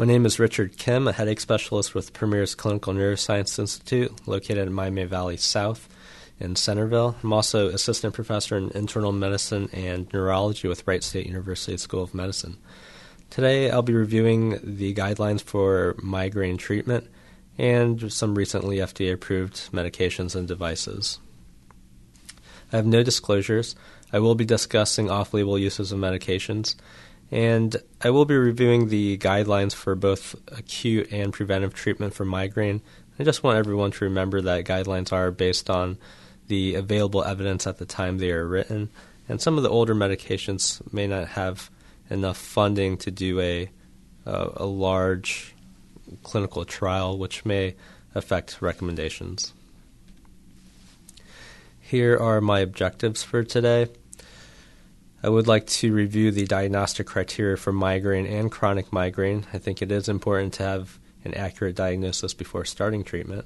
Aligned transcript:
My 0.00 0.06
name 0.06 0.24
is 0.24 0.38
Richard 0.40 0.78
Kim, 0.78 1.06
a 1.06 1.12
headache 1.12 1.40
specialist 1.40 1.94
with 1.94 2.14
Premier's 2.14 2.54
Clinical 2.54 2.94
Neuroscience 2.94 3.58
Institute, 3.58 4.26
located 4.26 4.66
in 4.66 4.72
Miami 4.72 5.04
Valley 5.04 5.36
South 5.36 5.90
in 6.38 6.56
Centerville. 6.56 7.16
I'm 7.22 7.34
also 7.34 7.68
assistant 7.68 8.14
professor 8.14 8.56
in 8.56 8.70
internal 8.70 9.12
medicine 9.12 9.68
and 9.74 10.10
neurology 10.10 10.68
with 10.68 10.88
Wright 10.88 11.04
State 11.04 11.26
University 11.26 11.76
School 11.76 12.02
of 12.02 12.14
Medicine. 12.14 12.56
Today, 13.28 13.70
I'll 13.70 13.82
be 13.82 13.92
reviewing 13.92 14.58
the 14.62 14.94
guidelines 14.94 15.42
for 15.42 15.94
migraine 16.02 16.56
treatment 16.56 17.06
and 17.58 18.10
some 18.10 18.34
recently 18.34 18.78
FDA 18.78 19.12
approved 19.12 19.70
medications 19.70 20.34
and 20.34 20.48
devices. 20.48 21.18
I 22.72 22.76
have 22.76 22.86
no 22.86 23.02
disclosures. 23.02 23.76
I 24.14 24.18
will 24.20 24.34
be 24.34 24.46
discussing 24.46 25.10
off 25.10 25.34
label 25.34 25.58
uses 25.58 25.92
of 25.92 25.98
medications, 25.98 26.74
and 27.30 27.76
I 28.00 28.10
will 28.10 28.24
be 28.24 28.36
reviewing 28.36 28.88
the 28.88 29.18
guidelines 29.18 29.74
for 29.74 29.94
both 29.94 30.34
acute 30.48 31.12
and 31.12 31.32
preventive 31.32 31.74
treatment 31.74 32.14
for 32.14 32.24
migraine. 32.24 32.80
I 33.18 33.24
just 33.24 33.42
want 33.42 33.58
everyone 33.58 33.92
to 33.92 34.04
remember 34.04 34.40
that 34.42 34.64
guidelines 34.64 35.12
are 35.12 35.30
based 35.30 35.70
on 35.70 35.98
the 36.48 36.74
available 36.74 37.22
evidence 37.22 37.66
at 37.66 37.78
the 37.78 37.86
time 37.86 38.18
they 38.18 38.32
are 38.32 38.46
written, 38.46 38.90
and 39.28 39.40
some 39.40 39.56
of 39.56 39.62
the 39.62 39.70
older 39.70 39.94
medications 39.94 40.80
may 40.92 41.06
not 41.06 41.28
have 41.28 41.70
enough 42.08 42.38
funding 42.38 42.96
to 42.98 43.10
do 43.10 43.38
a, 43.40 43.70
a, 44.26 44.50
a 44.56 44.66
large 44.66 45.54
clinical 46.24 46.64
trial, 46.64 47.16
which 47.16 47.44
may 47.44 47.76
affect 48.14 48.60
recommendations. 48.60 49.52
Here 51.80 52.16
are 52.16 52.40
my 52.40 52.60
objectives 52.60 53.22
for 53.22 53.44
today. 53.44 53.88
I 55.22 55.28
would 55.28 55.46
like 55.46 55.66
to 55.66 55.92
review 55.92 56.30
the 56.30 56.46
diagnostic 56.46 57.06
criteria 57.06 57.58
for 57.58 57.72
migraine 57.72 58.26
and 58.26 58.50
chronic 58.50 58.90
migraine. 58.90 59.46
I 59.52 59.58
think 59.58 59.82
it 59.82 59.92
is 59.92 60.08
important 60.08 60.54
to 60.54 60.62
have 60.62 60.98
an 61.24 61.34
accurate 61.34 61.76
diagnosis 61.76 62.32
before 62.32 62.64
starting 62.64 63.04
treatment. 63.04 63.44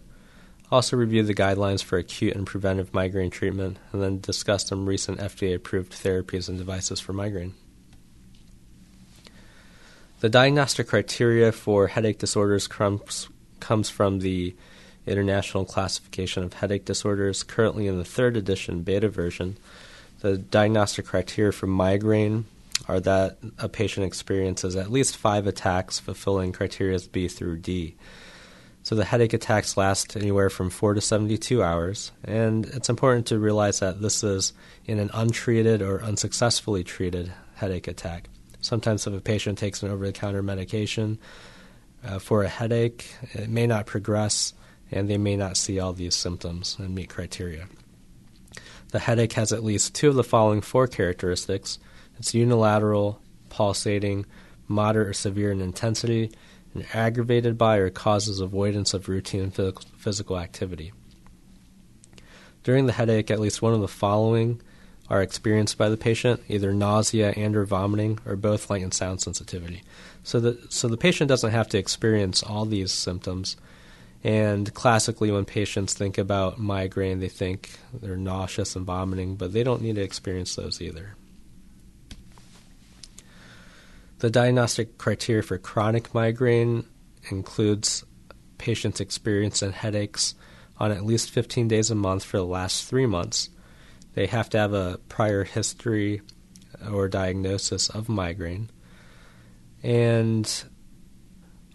Also, 0.70 0.96
review 0.96 1.24
the 1.24 1.34
guidelines 1.34 1.82
for 1.82 1.98
acute 1.98 2.36
and 2.36 2.46
preventive 2.46 2.94
migraine 2.94 3.30
treatment, 3.30 3.78
and 3.92 4.00
then 4.00 4.20
discuss 4.20 4.68
some 4.68 4.86
recent 4.86 5.18
FDA 5.18 5.56
approved 5.56 5.92
therapies 5.92 6.48
and 6.48 6.58
devices 6.58 7.00
for 7.00 7.12
migraine. 7.12 7.54
The 10.20 10.28
diagnostic 10.28 10.88
criteria 10.88 11.50
for 11.50 11.88
headache 11.88 12.18
disorders 12.18 12.68
comes, 12.68 13.28
comes 13.60 13.90
from 13.90 14.20
the 14.20 14.54
International 15.06 15.64
Classification 15.64 16.44
of 16.44 16.54
Headache 16.54 16.84
Disorders, 16.84 17.42
currently 17.42 17.88
in 17.88 17.98
the 17.98 18.04
third 18.04 18.36
edition 18.36 18.82
beta 18.82 19.08
version. 19.08 19.56
The 20.24 20.38
diagnostic 20.38 21.04
criteria 21.04 21.52
for 21.52 21.66
migraine 21.66 22.46
are 22.88 22.98
that 22.98 23.36
a 23.58 23.68
patient 23.68 24.06
experiences 24.06 24.74
at 24.74 24.90
least 24.90 25.18
five 25.18 25.46
attacks 25.46 25.98
fulfilling 25.98 26.50
criteria 26.50 26.98
B 27.12 27.28
through 27.28 27.58
D. 27.58 27.94
So 28.84 28.94
the 28.94 29.04
headache 29.04 29.34
attacks 29.34 29.76
last 29.76 30.16
anywhere 30.16 30.48
from 30.48 30.70
4 30.70 30.94
to 30.94 31.02
72 31.02 31.62
hours, 31.62 32.10
and 32.24 32.64
it's 32.64 32.88
important 32.88 33.26
to 33.26 33.38
realize 33.38 33.80
that 33.80 34.00
this 34.00 34.24
is 34.24 34.54
in 34.86 34.98
an 34.98 35.10
untreated 35.12 35.82
or 35.82 36.02
unsuccessfully 36.02 36.84
treated 36.84 37.30
headache 37.56 37.86
attack. 37.86 38.30
Sometimes, 38.62 39.06
if 39.06 39.12
a 39.12 39.20
patient 39.20 39.58
takes 39.58 39.82
an 39.82 39.90
over 39.90 40.06
the 40.06 40.12
counter 40.14 40.42
medication 40.42 41.18
uh, 42.02 42.18
for 42.18 42.44
a 42.44 42.48
headache, 42.48 43.14
it 43.34 43.50
may 43.50 43.66
not 43.66 43.84
progress 43.84 44.54
and 44.90 45.06
they 45.06 45.18
may 45.18 45.36
not 45.36 45.58
see 45.58 45.78
all 45.78 45.92
these 45.92 46.14
symptoms 46.14 46.76
and 46.78 46.94
meet 46.94 47.10
criteria. 47.10 47.66
The 48.94 49.00
headache 49.00 49.32
has 49.32 49.52
at 49.52 49.64
least 49.64 49.92
two 49.92 50.08
of 50.08 50.14
the 50.14 50.22
following 50.22 50.60
four 50.60 50.86
characteristics 50.86 51.80
it's 52.16 52.32
unilateral, 52.32 53.20
pulsating, 53.48 54.24
moderate 54.68 55.08
or 55.08 55.12
severe 55.12 55.50
in 55.50 55.60
intensity, 55.60 56.30
and 56.72 56.86
aggravated 56.94 57.58
by 57.58 57.78
or 57.78 57.90
causes 57.90 58.38
avoidance 58.38 58.94
of 58.94 59.08
routine 59.08 59.50
physical 59.50 60.38
activity. 60.38 60.92
During 62.62 62.86
the 62.86 62.92
headache, 62.92 63.32
at 63.32 63.40
least 63.40 63.60
one 63.60 63.74
of 63.74 63.80
the 63.80 63.88
following 63.88 64.62
are 65.10 65.22
experienced 65.22 65.76
by 65.76 65.88
the 65.88 65.96
patient, 65.96 66.44
either 66.46 66.72
nausea 66.72 67.32
and 67.32 67.56
or 67.56 67.64
vomiting, 67.64 68.20
or 68.24 68.36
both 68.36 68.70
light 68.70 68.84
and 68.84 68.94
sound 68.94 69.20
sensitivity. 69.20 69.82
So 70.22 70.38
the 70.38 70.66
so 70.68 70.86
the 70.86 70.96
patient 70.96 71.28
doesn't 71.28 71.50
have 71.50 71.66
to 71.70 71.78
experience 71.78 72.44
all 72.44 72.64
these 72.64 72.92
symptoms. 72.92 73.56
And 74.24 74.72
classically, 74.72 75.30
when 75.30 75.44
patients 75.44 75.94
think 75.94 76.16
about 76.18 76.58
migraine, 76.58 77.20
they 77.20 77.28
think 77.28 77.78
they're 77.92 78.16
nauseous 78.16 78.74
and 78.74 78.86
vomiting, 78.86 79.36
but 79.36 79.52
they 79.52 79.62
don't 79.62 79.82
need 79.82 79.96
to 79.96 80.02
experience 80.02 80.56
those 80.56 80.80
either. 80.80 81.14
The 84.20 84.30
diagnostic 84.30 84.96
criteria 84.96 85.42
for 85.42 85.58
chronic 85.58 86.14
migraine 86.14 86.86
includes 87.30 88.04
patients 88.56 89.00
experiencing 89.00 89.72
headaches 89.72 90.34
on 90.78 90.90
at 90.90 91.04
least 91.04 91.30
15 91.30 91.68
days 91.68 91.90
a 91.90 91.94
month 91.94 92.24
for 92.24 92.38
the 92.38 92.46
last 92.46 92.88
three 92.88 93.06
months 93.06 93.50
they 94.14 94.26
have 94.26 94.48
to 94.50 94.58
have 94.58 94.72
a 94.72 94.98
prior 95.08 95.44
history 95.44 96.22
or 96.90 97.08
diagnosis 97.08 97.88
of 97.88 98.08
migraine. 98.08 98.70
And 99.82 100.64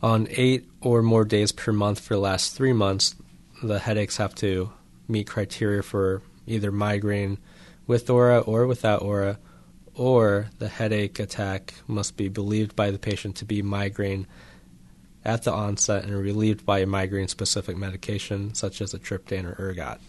on 0.02 0.28
eight 0.32 0.70
or 0.82 1.02
more 1.02 1.26
days 1.26 1.52
per 1.52 1.72
month 1.72 2.00
for 2.00 2.14
the 2.14 2.20
last 2.20 2.56
three 2.56 2.74
months, 2.74 3.16
the 3.62 3.80
headaches 3.80 4.18
have 4.18 4.36
to 4.36 4.72
meet 5.08 5.28
criteria 5.28 5.84
for 5.84 6.22
either 6.48 6.72
migraine 6.72 7.38
with 7.88 8.10
aura 8.10 8.40
or 8.40 8.68
without 8.68 9.02
aura, 9.02 9.40
or 9.96 10.48
the 10.60 10.70
headache 10.70 11.20
attack 11.20 11.74
must 11.88 12.16
be 12.16 12.30
believed 12.30 12.76
by 12.76 12.92
the 12.92 13.00
patient 13.00 13.36
to 13.36 13.46
be 13.46 13.62
migraine 13.62 14.26
at 15.26 15.44
the 15.44 15.52
onset 15.52 16.06
and 16.06 16.18
relieved 16.18 16.66
by 16.66 16.80
a 16.80 16.86
migraine 16.86 17.28
specific 17.28 17.76
medication 17.76 18.54
such 18.54 18.82
as 18.82 18.94
a 18.94 19.00
triptan 19.00 19.46
or 19.46 19.62
ergot. 19.62 20.00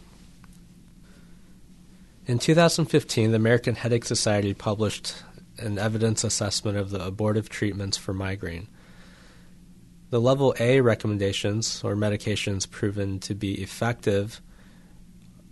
In 2.26 2.38
2015, 2.38 3.30
the 3.30 3.36
American 3.36 3.74
Headache 3.74 4.04
Society 4.04 4.54
published 4.54 5.16
an 5.58 5.78
evidence 5.78 6.22
assessment 6.22 6.78
of 6.78 6.90
the 6.90 7.04
abortive 7.04 7.48
treatments 7.48 7.96
for 7.96 8.14
migraine. 8.14 8.68
The 10.10 10.20
level 10.20 10.54
A 10.58 10.80
recommendations, 10.80 11.82
or 11.84 11.94
medications 11.94 12.68
proven 12.68 13.20
to 13.20 13.34
be 13.34 13.62
effective, 13.62 14.40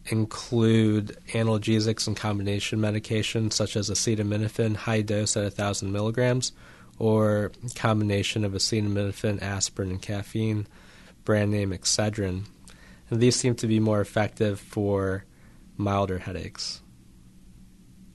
include 0.06 1.16
analgesics 1.28 2.06
and 2.06 2.16
combination 2.16 2.80
medications 2.80 3.52
such 3.52 3.76
as 3.76 3.88
acetaminophen, 3.88 4.74
high 4.74 5.02
dose 5.02 5.36
at 5.36 5.44
1,000 5.44 5.92
milligrams, 5.92 6.52
or 6.98 7.52
combination 7.76 8.44
of 8.44 8.52
acetaminophen, 8.52 9.40
aspirin, 9.40 9.90
and 9.90 10.02
caffeine, 10.02 10.66
brand 11.24 11.52
name 11.52 11.70
Excedrin. 11.70 12.44
And 13.10 13.20
these 13.20 13.36
seem 13.36 13.54
to 13.56 13.68
be 13.68 13.78
more 13.78 14.00
effective 14.00 14.58
for 14.58 15.24
milder 15.76 16.18
headaches. 16.18 16.80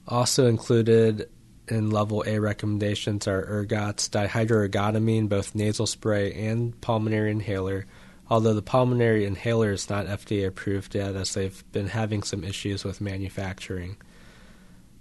Also 0.06 0.46
included 0.46 1.30
in 1.68 1.90
level 1.90 2.24
A 2.26 2.38
recommendations 2.38 3.26
are 3.26 3.44
ergots, 3.44 4.08
dihydroergotamine, 4.10 5.28
both 5.28 5.54
nasal 5.54 5.86
spray 5.86 6.32
and 6.32 6.78
pulmonary 6.80 7.30
inhaler, 7.30 7.86
although 8.28 8.54
the 8.54 8.62
pulmonary 8.62 9.24
inhaler 9.24 9.72
is 9.72 9.88
not 9.88 10.06
FDA 10.06 10.46
approved 10.46 10.94
yet 10.94 11.14
as 11.16 11.34
they've 11.34 11.64
been 11.72 11.88
having 11.88 12.22
some 12.22 12.44
issues 12.44 12.84
with 12.84 13.00
manufacturing. 13.00 13.96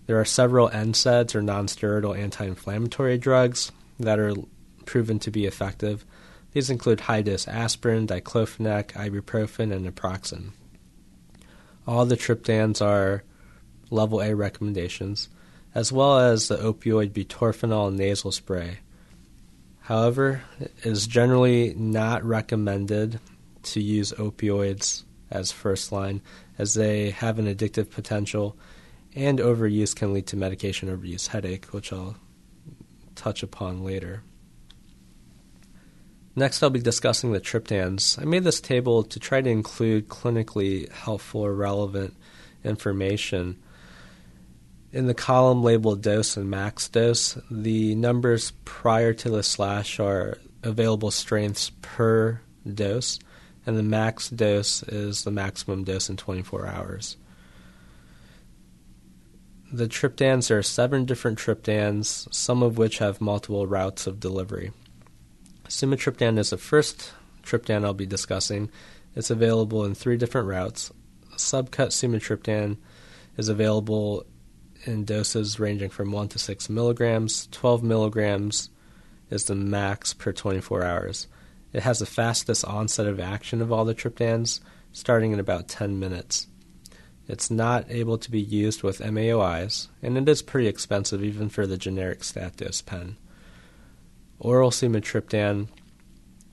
There 0.05 0.19
are 0.19 0.25
several 0.25 0.69
NSAIDs 0.69 1.35
or 1.35 1.41
nonsteroidal 1.41 2.17
anti 2.17 2.45
inflammatory 2.45 3.17
drugs 3.17 3.71
that 3.99 4.19
are 4.19 4.33
proven 4.85 5.19
to 5.19 5.31
be 5.31 5.45
effective. 5.45 6.05
These 6.51 6.69
include 6.69 7.01
high 7.01 7.21
dose 7.21 7.47
aspirin, 7.47 8.07
diclofenac, 8.07 8.91
ibuprofen, 8.91 9.73
and 9.73 9.85
naproxen. 9.85 10.51
All 11.87 12.05
the 12.05 12.17
triptans 12.17 12.81
are 12.81 13.23
level 13.89 14.21
A 14.21 14.35
recommendations, 14.35 15.29
as 15.75 15.91
well 15.91 16.19
as 16.19 16.47
the 16.47 16.57
opioid 16.57 17.11
butorphanol 17.11 17.93
nasal 17.93 18.31
spray. 18.31 18.79
However, 19.81 20.43
it 20.59 20.71
is 20.83 21.07
generally 21.07 21.73
not 21.75 22.23
recommended 22.23 23.19
to 23.63 23.81
use 23.81 24.11
opioids 24.13 25.03
as 25.29 25.51
first 25.51 25.91
line 25.91 26.21
as 26.57 26.73
they 26.73 27.09
have 27.09 27.39
an 27.39 27.53
addictive 27.53 27.89
potential 27.89 28.57
and 29.15 29.39
overuse 29.39 29.95
can 29.95 30.13
lead 30.13 30.27
to 30.27 30.37
medication 30.37 30.89
overuse 30.89 31.27
headache, 31.27 31.65
which 31.67 31.91
I'll 31.93 32.15
touch 33.15 33.43
upon 33.43 33.83
later. 33.83 34.23
Next, 36.35 36.63
I'll 36.63 36.71
be 36.71 36.79
discussing 36.79 37.31
the 37.31 37.39
triptans. 37.39 38.19
I 38.19 38.25
made 38.25 38.43
this 38.43 38.59
table 38.59 39.03
to 39.03 39.19
try 39.19 39.41
to 39.41 39.49
include 39.49 40.07
clinically 40.07 40.91
helpful 40.91 41.41
or 41.41 41.53
relevant 41.53 42.15
information. 42.63 43.61
In 44.93 45.07
the 45.07 45.15
column 45.15 45.63
labeled 45.63 46.03
dose 46.03 46.37
and 46.37 46.47
max 46.47 46.87
dose, 46.87 47.35
the 47.49 47.95
numbers 47.95 48.51
prior 48.63 49.11
to 49.15 49.29
the 49.31 49.41
slash 49.41 49.99
are 49.99 50.37
available 50.61 51.09
strengths 51.09 51.71
per 51.81 52.41
dose, 52.71 53.17
and 53.65 53.75
the 53.75 53.81
max 53.81 54.29
dose 54.29 54.83
is 54.83 55.23
the 55.23 55.31
maximum 55.31 55.83
dose 55.83 56.11
in 56.11 56.17
24 56.17 56.67
hours. 56.67 57.17
The 59.71 59.87
triptans, 59.87 60.51
are 60.51 60.61
seven 60.61 61.05
different 61.05 61.39
triptans, 61.39 62.31
some 62.31 62.61
of 62.61 62.77
which 62.77 62.99
have 62.99 63.19
multiple 63.19 63.65
routes 63.65 64.05
of 64.05 64.19
delivery. 64.19 64.73
Sumatriptan 65.67 66.37
is 66.37 66.51
the 66.51 66.57
first 66.59 67.13
triptan 67.41 67.83
I'll 67.83 67.95
be 67.95 68.05
discussing. 68.05 68.69
It's 69.15 69.31
available 69.31 69.85
in 69.85 69.95
three 69.95 70.17
different 70.17 70.47
routes. 70.49 70.91
Subcut 71.35 71.87
sumatriptan 71.87 72.77
is 73.37 73.49
available 73.49 74.27
in 74.85 75.05
doses 75.05 75.59
ranging 75.59 75.89
from 75.89 76.11
1 76.11 76.29
to 76.29 76.39
6 76.39 76.69
milligrams. 76.69 77.47
12 77.51 77.83
milligrams 77.83 78.69
is 79.29 79.45
the 79.45 79.55
max 79.55 80.13
per 80.13 80.31
24 80.31 80.83
hours. 80.83 81.27
It 81.71 81.83
has 81.83 81.99
the 81.99 82.05
fastest 82.05 82.63
onset 82.65 83.07
of 83.07 83.19
action 83.19 83.61
of 83.61 83.71
all 83.71 83.85
the 83.85 83.95
triptans, 83.95 84.59
starting 84.91 85.31
in 85.31 85.39
about 85.39 85.67
10 85.67 85.99
minutes. 85.99 86.47
It's 87.27 87.49
not 87.49 87.89
able 87.89 88.17
to 88.17 88.29
be 88.29 88.41
used 88.41 88.83
with 88.83 88.99
MAOIs, 88.99 89.87
and 90.01 90.17
it 90.17 90.27
is 90.27 90.41
pretty 90.41 90.67
expensive 90.67 91.23
even 91.23 91.49
for 91.49 91.65
the 91.65 91.77
generic 91.77 92.19
Statdose 92.19 92.85
pen. 92.85 93.17
Oral 94.39 94.71
sumatriptan 94.71 95.69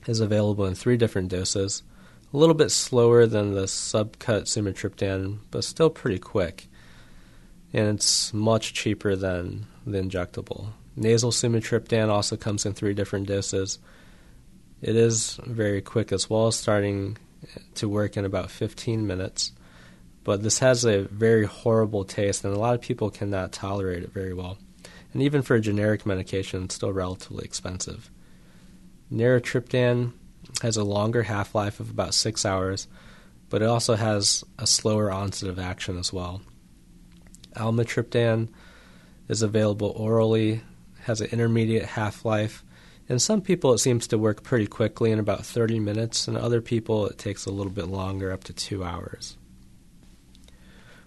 is 0.06 0.20
available 0.20 0.64
in 0.64 0.74
three 0.74 0.96
different 0.96 1.28
doses, 1.28 1.82
a 2.32 2.36
little 2.36 2.54
bit 2.54 2.70
slower 2.70 3.26
than 3.26 3.52
the 3.52 3.64
subcut 3.64 4.42
sumatriptan, 4.42 5.40
but 5.50 5.64
still 5.64 5.90
pretty 5.90 6.20
quick. 6.20 6.68
And 7.72 7.96
it's 7.96 8.34
much 8.34 8.74
cheaper 8.74 9.14
than 9.16 9.66
the 9.86 9.98
injectable. 9.98 10.68
Nasal 10.96 11.30
sumatriptan 11.30 12.08
also 12.08 12.36
comes 12.36 12.66
in 12.66 12.74
three 12.74 12.94
different 12.94 13.28
doses. 13.28 13.78
It 14.82 14.96
is 14.96 15.38
very 15.46 15.80
quick 15.80 16.10
as 16.12 16.28
well, 16.28 16.50
starting 16.50 17.16
to 17.76 17.88
work 17.88 18.16
in 18.16 18.24
about 18.24 18.50
15 18.50 19.06
minutes. 19.06 19.52
But 20.24 20.42
this 20.42 20.58
has 20.58 20.84
a 20.84 21.02
very 21.04 21.46
horrible 21.46 22.04
taste, 22.04 22.44
and 22.44 22.54
a 22.54 22.58
lot 22.58 22.74
of 22.74 22.80
people 22.80 23.10
cannot 23.10 23.52
tolerate 23.52 24.02
it 24.02 24.12
very 24.12 24.34
well. 24.34 24.58
And 25.12 25.22
even 25.22 25.42
for 25.42 25.54
a 25.54 25.60
generic 25.60 26.06
medication, 26.06 26.64
it's 26.64 26.74
still 26.74 26.92
relatively 26.92 27.44
expensive. 27.44 28.10
Naratriptan 29.12 30.12
has 30.62 30.76
a 30.76 30.84
longer 30.84 31.24
half 31.24 31.54
life 31.54 31.80
of 31.80 31.90
about 31.90 32.14
six 32.14 32.44
hours, 32.44 32.86
but 33.48 33.62
it 33.62 33.66
also 33.66 33.96
has 33.96 34.44
a 34.58 34.66
slower 34.66 35.10
onset 35.10 35.48
of 35.48 35.58
action 35.58 35.98
as 35.98 36.12
well. 36.12 36.42
Almotriptan 37.56 38.48
is 39.28 39.42
available 39.42 39.92
orally, 39.96 40.62
has 41.02 41.20
an 41.20 41.28
intermediate 41.30 41.84
half 41.86 42.24
life. 42.24 42.64
In 43.08 43.18
some 43.18 43.40
people, 43.40 43.72
it 43.72 43.78
seems 43.78 44.06
to 44.08 44.18
work 44.18 44.42
pretty 44.42 44.66
quickly 44.66 45.10
in 45.10 45.18
about 45.18 45.44
30 45.44 45.80
minutes, 45.80 46.28
and 46.28 46.36
other 46.36 46.60
people, 46.60 47.06
it 47.06 47.18
takes 47.18 47.46
a 47.46 47.50
little 47.50 47.72
bit 47.72 47.86
longer, 47.86 48.32
up 48.32 48.44
to 48.44 48.52
two 48.52 48.84
hours. 48.84 49.36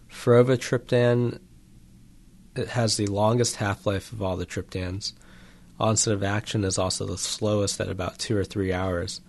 Frovatriptan 0.09 1.39
it 2.55 2.69
has 2.69 2.97
the 2.97 3.07
longest 3.07 3.57
half 3.57 3.85
life 3.85 4.11
of 4.11 4.21
all 4.21 4.37
the 4.37 4.45
triptans. 4.45 5.13
Onset 5.79 6.13
of 6.13 6.23
action 6.23 6.63
is 6.63 6.77
also 6.77 7.05
the 7.05 7.17
slowest 7.17 7.81
at 7.81 7.89
about 7.89 8.19
two 8.19 8.37
or 8.37 8.43
three 8.43 8.71
hours. 8.71 9.21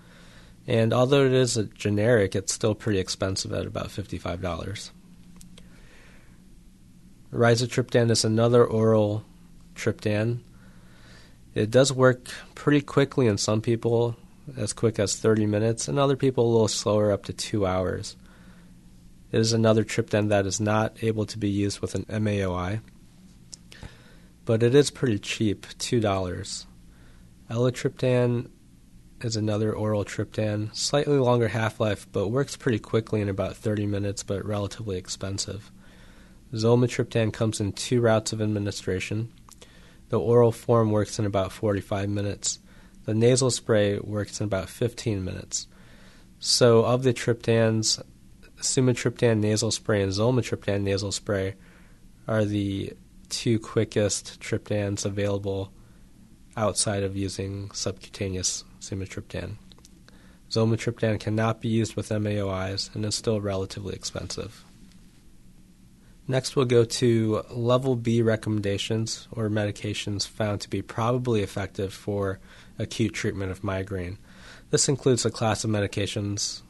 And 0.66 0.92
although 0.92 1.24
it 1.24 1.32
is 1.32 1.56
a 1.56 1.64
generic, 1.64 2.34
it's 2.34 2.52
still 2.52 2.74
pretty 2.74 2.98
expensive 2.98 3.52
at 3.52 3.66
about 3.66 3.88
$55. 3.88 4.90
Rizatriptan 7.34 8.12
is 8.12 8.24
another 8.24 8.64
oral 8.64 9.24
triptan. 9.74 10.38
It 11.52 11.68
does 11.68 11.92
work 11.92 12.28
pretty 12.54 12.80
quickly 12.80 13.26
in 13.26 13.38
some 13.38 13.60
people, 13.60 14.16
as 14.56 14.72
quick 14.72 15.00
as 15.00 15.16
30 15.16 15.46
minutes, 15.46 15.88
and 15.88 15.98
other 15.98 16.14
people 16.14 16.46
a 16.46 16.52
little 16.52 16.68
slower, 16.68 17.10
up 17.10 17.24
to 17.24 17.32
two 17.32 17.66
hours. 17.66 18.14
It 19.32 19.40
is 19.40 19.52
another 19.52 19.82
triptan 19.82 20.28
that 20.28 20.46
is 20.46 20.60
not 20.60 21.02
able 21.02 21.26
to 21.26 21.36
be 21.36 21.48
used 21.48 21.80
with 21.80 21.96
an 21.96 22.04
MAOI, 22.04 22.80
but 24.44 24.62
it 24.62 24.72
is 24.72 24.92
pretty 24.92 25.18
cheap 25.18 25.66
$2. 25.78 26.66
Eletriptan 27.50 28.48
is 29.22 29.34
another 29.34 29.72
oral 29.72 30.04
triptan, 30.04 30.72
slightly 30.72 31.18
longer 31.18 31.48
half 31.48 31.80
life, 31.80 32.06
but 32.12 32.28
works 32.28 32.56
pretty 32.56 32.78
quickly 32.78 33.20
in 33.20 33.28
about 33.28 33.56
30 33.56 33.86
minutes, 33.86 34.22
but 34.22 34.46
relatively 34.46 34.96
expensive. 34.96 35.72
Zolmitriptan 36.54 37.32
comes 37.32 37.60
in 37.60 37.72
two 37.72 38.00
routes 38.00 38.32
of 38.32 38.40
administration. 38.40 39.32
The 40.08 40.20
oral 40.20 40.52
form 40.52 40.92
works 40.92 41.18
in 41.18 41.26
about 41.26 41.52
45 41.52 42.08
minutes. 42.08 42.60
The 43.04 43.14
nasal 43.14 43.50
spray 43.50 43.98
works 43.98 44.40
in 44.40 44.44
about 44.44 44.68
15 44.68 45.24
minutes. 45.24 45.66
So, 46.38 46.84
of 46.84 47.02
the 47.02 47.12
triptans, 47.12 48.00
sumatriptan 48.60 49.38
nasal 49.38 49.72
spray 49.72 50.02
and 50.02 50.12
zolmitriptan 50.12 50.82
nasal 50.82 51.10
spray 51.10 51.54
are 52.28 52.44
the 52.44 52.92
two 53.28 53.58
quickest 53.58 54.40
triptans 54.40 55.04
available 55.04 55.72
outside 56.56 57.02
of 57.02 57.16
using 57.16 57.70
subcutaneous 57.72 58.64
sumatriptan. 58.80 59.56
Zolmitriptan 60.50 61.18
cannot 61.18 61.60
be 61.60 61.68
used 61.68 61.96
with 61.96 62.10
MAOIs 62.10 62.94
and 62.94 63.04
is 63.04 63.16
still 63.16 63.40
relatively 63.40 63.94
expensive. 63.94 64.64
Next, 66.26 66.56
we'll 66.56 66.64
go 66.64 66.84
to 66.84 67.42
level 67.50 67.96
B 67.96 68.22
recommendations 68.22 69.28
or 69.30 69.50
medications 69.50 70.26
found 70.26 70.62
to 70.62 70.70
be 70.70 70.80
probably 70.80 71.42
effective 71.42 71.92
for 71.92 72.40
acute 72.78 73.12
treatment 73.12 73.50
of 73.50 73.62
migraine. 73.62 74.18
This 74.70 74.88
includes 74.88 75.26
a 75.26 75.30
class 75.30 75.64
of 75.64 75.70
medications 75.70 76.62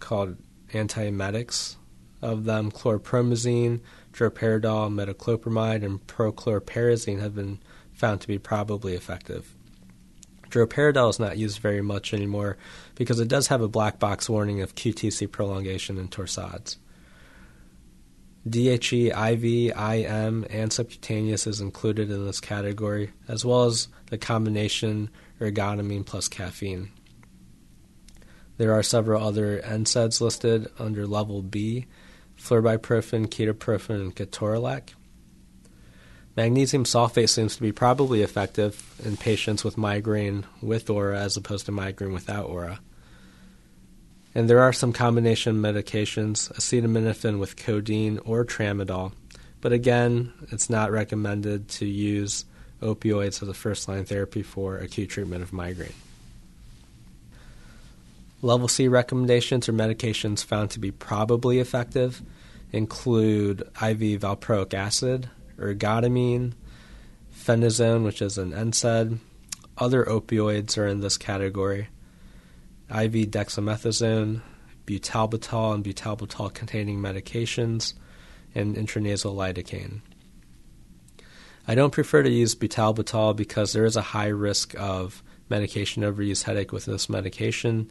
called 0.00 0.36
antiemetics, 0.72 1.76
of 2.22 2.44
them 2.44 2.70
chlorpromazine, 2.70 3.80
droperidol, 4.12 4.92
metoclopramide, 4.92 5.84
and 5.84 6.04
prochlorperazine 6.06 7.20
have 7.20 7.34
been 7.34 7.58
found 7.92 8.20
to 8.22 8.28
be 8.28 8.38
probably 8.38 8.94
effective. 8.94 9.54
Droperidol 10.50 11.10
is 11.10 11.18
not 11.18 11.36
used 11.36 11.58
very 11.58 11.82
much 11.82 12.14
anymore 12.14 12.56
because 12.94 13.20
it 13.20 13.28
does 13.28 13.48
have 13.48 13.60
a 13.60 13.68
black 13.68 13.98
box 13.98 14.30
warning 14.30 14.62
of 14.62 14.74
QTC 14.74 15.30
prolongation 15.30 15.98
and 15.98 16.10
torsades. 16.10 16.78
DHE, 18.48 19.08
IV, 19.08 19.44
IM, 19.76 20.46
and 20.50 20.72
subcutaneous 20.72 21.46
is 21.46 21.60
included 21.60 22.10
in 22.10 22.26
this 22.26 22.40
category, 22.40 23.12
as 23.26 23.44
well 23.44 23.64
as 23.64 23.88
the 24.10 24.18
combination 24.18 25.10
ergotamine 25.40 26.04
plus 26.04 26.28
caffeine. 26.28 26.90
There 28.56 28.72
are 28.72 28.82
several 28.82 29.22
other 29.22 29.60
NSAIDs 29.60 30.20
listed 30.20 30.68
under 30.78 31.06
level 31.06 31.42
B 31.42 31.86
flurbiprofen, 32.38 33.26
ketoprofen, 33.26 34.00
and 34.00 34.16
ketorolac. 34.16 34.90
Magnesium 36.36 36.84
sulfate 36.84 37.28
seems 37.28 37.56
to 37.56 37.62
be 37.62 37.72
probably 37.72 38.22
effective 38.22 38.94
in 39.04 39.16
patients 39.16 39.64
with 39.64 39.76
migraine 39.76 40.46
with 40.62 40.88
aura 40.88 41.18
as 41.18 41.36
opposed 41.36 41.66
to 41.66 41.72
migraine 41.72 42.12
without 42.12 42.46
aura. 42.46 42.78
And 44.34 44.48
there 44.48 44.60
are 44.60 44.72
some 44.72 44.92
combination 44.92 45.56
medications, 45.56 46.52
acetaminophen 46.52 47.38
with 47.38 47.56
codeine 47.56 48.18
or 48.18 48.44
tramadol, 48.44 49.12
but 49.60 49.72
again, 49.72 50.32
it's 50.52 50.70
not 50.70 50.92
recommended 50.92 51.68
to 51.68 51.86
use 51.86 52.44
opioids 52.80 53.42
as 53.42 53.48
a 53.48 53.54
first 53.54 53.88
line 53.88 54.04
therapy 54.04 54.42
for 54.42 54.76
acute 54.78 55.10
treatment 55.10 55.42
of 55.42 55.52
migraine. 55.52 55.94
Level 58.40 58.68
C 58.68 58.86
recommendations 58.86 59.68
or 59.68 59.72
medications 59.72 60.44
found 60.44 60.70
to 60.70 60.78
be 60.78 60.92
probably 60.92 61.58
effective 61.58 62.22
include 62.70 63.62
IV 63.62 64.20
valproic 64.20 64.74
acid, 64.74 65.28
ergotamine, 65.58 66.52
phenazone, 67.34 68.04
which 68.04 68.22
is 68.22 68.38
an 68.38 68.52
NSAID. 68.52 69.18
Other 69.76 70.04
opioids 70.04 70.78
are 70.78 70.86
in 70.86 71.00
this 71.00 71.16
category. 71.16 71.88
IV 72.90 73.30
dexamethasone, 73.30 74.40
butalbital 74.86 75.74
and 75.74 75.84
butalbital 75.84 76.52
containing 76.52 76.98
medications, 76.98 77.94
and 78.54 78.76
intranasal 78.76 79.34
lidocaine. 79.34 80.00
I 81.66 81.74
don't 81.74 81.92
prefer 81.92 82.22
to 82.22 82.30
use 82.30 82.54
butalbital 82.54 83.36
because 83.36 83.72
there 83.72 83.84
is 83.84 83.96
a 83.96 84.02
high 84.02 84.28
risk 84.28 84.74
of 84.78 85.22
medication 85.50 86.02
overuse 86.02 86.44
headache 86.44 86.72
with 86.72 86.86
this 86.86 87.08
medication 87.08 87.90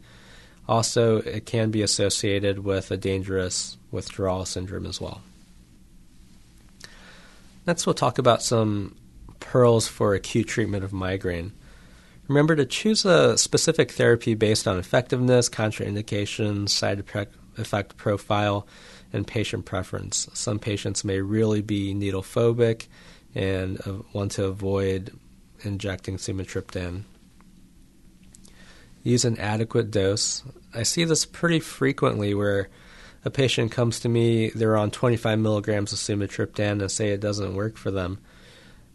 also, 0.68 1.16
it 1.18 1.46
can 1.46 1.70
be 1.70 1.80
associated 1.80 2.58
with 2.58 2.90
a 2.90 2.98
dangerous 2.98 3.78
withdrawal 3.90 4.44
syndrome 4.44 4.84
as 4.84 5.00
well. 5.00 5.22
Next, 7.66 7.86
we'll 7.86 7.94
talk 7.94 8.18
about 8.18 8.42
some 8.42 8.94
pearls 9.40 9.88
for 9.88 10.14
acute 10.14 10.46
treatment 10.46 10.84
of 10.84 10.92
migraine. 10.92 11.52
Remember 12.28 12.54
to 12.54 12.66
choose 12.66 13.04
a 13.04 13.36
specific 13.36 13.90
therapy 13.92 14.34
based 14.34 14.68
on 14.68 14.78
effectiveness, 14.78 15.48
contraindications, 15.48 16.68
side 16.68 17.02
effect 17.56 17.96
profile, 17.96 18.66
and 19.12 19.26
patient 19.26 19.64
preference. 19.64 20.28
Some 20.34 20.58
patients 20.58 21.04
may 21.04 21.20
really 21.20 21.62
be 21.62 21.94
needle 21.94 22.22
phobic 22.22 22.86
and 23.34 23.80
want 24.12 24.32
to 24.32 24.44
avoid 24.44 25.18
injecting 25.64 26.18
sumatriptan 26.18 27.04
use 29.02 29.24
an 29.24 29.38
adequate 29.38 29.90
dose. 29.90 30.42
I 30.74 30.82
see 30.82 31.04
this 31.04 31.24
pretty 31.24 31.60
frequently 31.60 32.34
where 32.34 32.68
a 33.24 33.30
patient 33.30 33.72
comes 33.72 34.00
to 34.00 34.08
me, 34.08 34.50
they're 34.50 34.76
on 34.76 34.90
25 34.90 35.38
milligrams 35.38 35.92
of 35.92 35.98
sumatriptan 35.98 36.80
and 36.80 36.90
say 36.90 37.08
it 37.10 37.20
doesn't 37.20 37.54
work 37.54 37.76
for 37.76 37.90
them. 37.90 38.18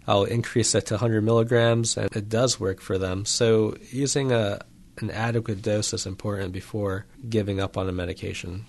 I'll 0.08 0.26
increase 0.26 0.76
it 0.76 0.88
to 0.88 0.96
100 0.96 1.22
milligrams, 1.22 1.98
and 1.98 2.14
it 2.16 2.28
does 2.30 2.60
work 2.60 2.82
for 2.82 2.98
them. 2.98 3.26
So 3.26 3.76
using 3.90 4.32
a 4.32 4.60
an 5.00 5.10
adequate 5.10 5.62
dose 5.62 5.94
is 5.94 6.06
important 6.06 6.52
before 6.54 7.06
giving 7.28 7.60
up 7.60 7.78
on 7.78 7.90
a 7.90 7.92
medication. 7.92 8.66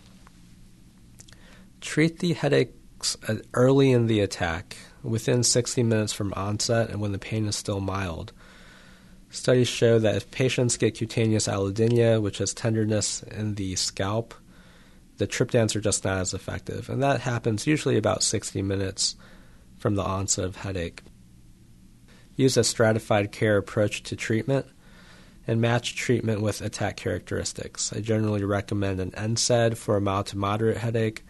Treat 1.81 2.21
the 2.21 2.33
headaches 2.33 3.17
uh, 3.29 3.37
early 3.53 3.93
in 3.93 4.07
the 4.07 4.21
attack, 4.21 4.77
within 5.03 5.43
60 5.43 5.83
minutes 5.83 6.13
from 6.13 6.33
onset, 6.35 6.89
and 6.89 7.01
when 7.01 7.13
the 7.13 7.19
pain 7.19 7.47
is 7.47 7.57
still 7.57 7.81
mild. 7.81 8.33
Studies 9.29 9.69
show 9.69 9.99
that 9.99 10.17
if 10.17 10.31
patients 10.31 10.79
get 10.79 10.95
cutaneous 10.95 11.47
allodynia, 11.49 12.23
which 12.23 12.41
is 12.41 12.55
tenderness 12.55 13.23
in 13.25 13.57
the 13.57 13.77
scalp, 13.77 14.33
the 15.19 15.27
triptans 15.27 15.77
are 15.77 15.81
just 15.81 16.05
not 16.05 16.19
as 16.19 16.33
effective. 16.33 16.89
And 16.89 17.03
that 17.03 17.21
happens 17.21 17.67
usually 17.67 17.99
about 17.99 18.23
60 18.23 18.63
minutes 18.63 19.17
from 19.77 19.97
the 19.97 20.03
onset 20.03 20.45
of 20.45 20.57
headache 20.57 21.03
use 22.37 22.57
a 22.57 22.65
stratified 22.65 23.33
care 23.33 23.57
approach 23.57 24.03
to 24.05 24.17
treatment, 24.17 24.67
and 25.47 25.61
match 25.61 25.95
treatment 25.95 26.41
with 26.41 26.63
attack 26.63 26.97
characteristics. 26.97 27.93
I 27.93 28.01
generally 28.01 28.45
recommend 28.45 29.01
an 29.01 29.11
NSAID 29.11 29.77
for 29.77 29.97
a 29.97 30.01
mild 30.01 30.27
to 30.29 30.39
moderate 30.39 30.79
headache, 30.79 31.25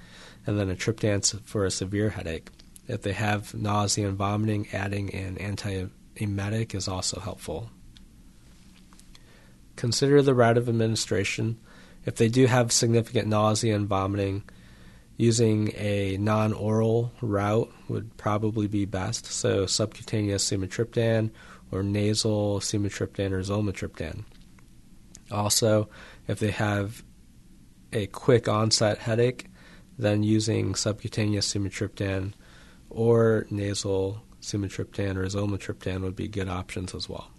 and 0.46 0.58
then 0.58 0.70
a 0.70 0.74
triptan 0.74 1.40
for 1.42 1.64
a 1.64 1.70
severe 1.70 2.10
headache. 2.10 2.50
If 2.86 3.02
they 3.02 3.12
have 3.12 3.54
nausea 3.54 4.08
and 4.08 4.16
vomiting, 4.16 4.68
adding 4.72 5.12
an 5.14 5.36
antiemetic 5.36 6.74
is 6.74 6.86
also 6.86 7.18
helpful. 7.18 7.70
Consider 9.76 10.22
the 10.22 10.34
route 10.34 10.58
of 10.58 10.68
administration. 10.68 11.58
If 12.06 12.16
they 12.16 12.28
do 12.28 12.46
have 12.46 12.70
significant 12.70 13.26
nausea 13.26 13.74
and 13.74 13.88
vomiting, 13.88 14.44
using 15.16 15.72
a 15.76 16.16
non 16.16 16.52
oral 16.52 17.12
route 17.20 17.70
would 17.88 18.16
probably 18.16 18.66
be 18.66 18.84
best. 18.84 19.26
So, 19.26 19.66
subcutaneous 19.66 20.50
sumatriptan 20.50 21.30
or 21.70 21.82
nasal 21.82 22.60
sumatriptan 22.60 23.32
or 23.32 23.40
zolmitriptan. 23.40 24.24
Also, 25.30 25.88
if 26.26 26.38
they 26.38 26.50
have 26.50 27.02
a 27.92 28.06
quick 28.06 28.48
onset 28.48 28.98
headache, 28.98 29.46
then 29.98 30.22
using 30.22 30.74
subcutaneous 30.74 31.52
sumatriptan 31.52 32.32
or 32.90 33.46
nasal 33.50 34.22
sumatriptan 34.40 35.16
or 35.16 35.26
zolmitriptan 35.26 36.02
would 36.02 36.16
be 36.16 36.28
good 36.28 36.48
options 36.48 36.94
as 36.94 37.08
well. 37.08 37.30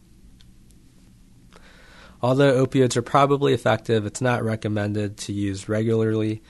Although 2.22 2.65
opioids 2.65 2.96
are 2.96 3.01
probably 3.01 3.53
effective, 3.53 4.05
it's 4.05 4.22
not 4.22 4.44
recommended 4.44 5.17
to 5.17 5.34
use 5.34 5.70
regularly 5.70 6.41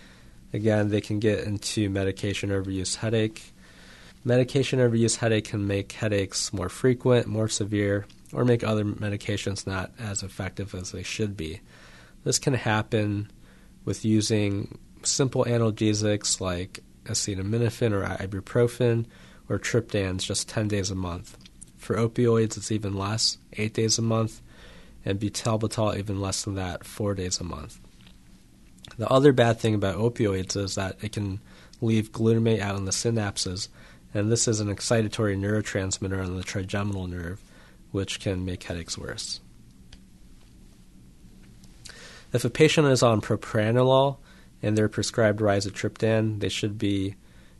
Again, 0.55 0.87
they 0.87 1.01
can 1.01 1.19
get 1.19 1.39
into 1.39 1.89
medication 1.89 2.49
overuse 2.49 2.95
headache. 2.95 3.51
Medication 4.23 4.79
overuse 4.79 5.17
headache 5.17 5.49
can 5.49 5.67
make 5.67 5.91
headaches 5.91 6.53
more 6.53 6.69
frequent, 6.69 7.27
more 7.27 7.49
severe, 7.49 8.05
or 8.31 8.45
make 8.45 8.63
other 8.63 8.85
medications 8.85 9.67
not 9.67 9.91
as 9.99 10.23
effective 10.23 10.73
as 10.73 10.93
they 10.93 11.03
should 11.03 11.35
be. 11.35 11.59
This 12.23 12.39
can 12.39 12.53
happen 12.53 13.29
with 13.83 14.05
using 14.05 14.79
simple 15.03 15.43
analgesics 15.43 16.39
like 16.39 16.79
acetaminophen 17.03 17.91
or 17.91 18.05
ibuprofen 18.25 19.07
or 19.49 19.59
triptans 19.59 20.21
just 20.21 20.47
10 20.47 20.69
days 20.69 20.89
a 20.89 20.95
month. 20.95 21.37
For 21.75 21.97
opioids, 21.97 22.55
it's 22.55 22.71
even 22.71 22.95
less, 22.95 23.37
8 23.51 23.73
days 23.73 23.97
a 23.97 24.01
month, 24.01 24.41
and 25.03 25.19
butalbital 25.19 25.97
even 25.97 26.21
less 26.21 26.43
than 26.43 26.55
that, 26.55 26.85
4 26.85 27.13
days 27.13 27.41
a 27.41 27.43
month. 27.43 27.77
The 28.97 29.09
other 29.09 29.33
bad 29.33 29.59
thing 29.59 29.75
about 29.75 29.97
opioids 29.97 30.55
is 30.55 30.75
that 30.75 30.97
it 31.01 31.11
can 31.13 31.39
leave 31.81 32.11
glutamate 32.11 32.61
out 32.61 32.77
in 32.77 32.85
the 32.85 32.91
synapses, 32.91 33.67
and 34.13 34.31
this 34.31 34.47
is 34.47 34.59
an 34.59 34.73
excitatory 34.73 35.37
neurotransmitter 35.37 36.23
on 36.23 36.37
the 36.37 36.43
trigeminal 36.43 37.07
nerve, 37.07 37.41
which 37.91 38.19
can 38.19 38.45
make 38.45 38.63
headaches 38.63 38.97
worse. 38.97 39.41
If 42.31 42.45
a 42.45 42.49
patient 42.49 42.87
is 42.87 43.03
on 43.03 43.21
propranolol 43.21 44.17
and 44.61 44.77
they're 44.77 44.89
prescribed 44.89 45.39
rizatriptan, 45.39 46.39
they 46.39 46.49
should 46.49 46.77
be 46.77 47.15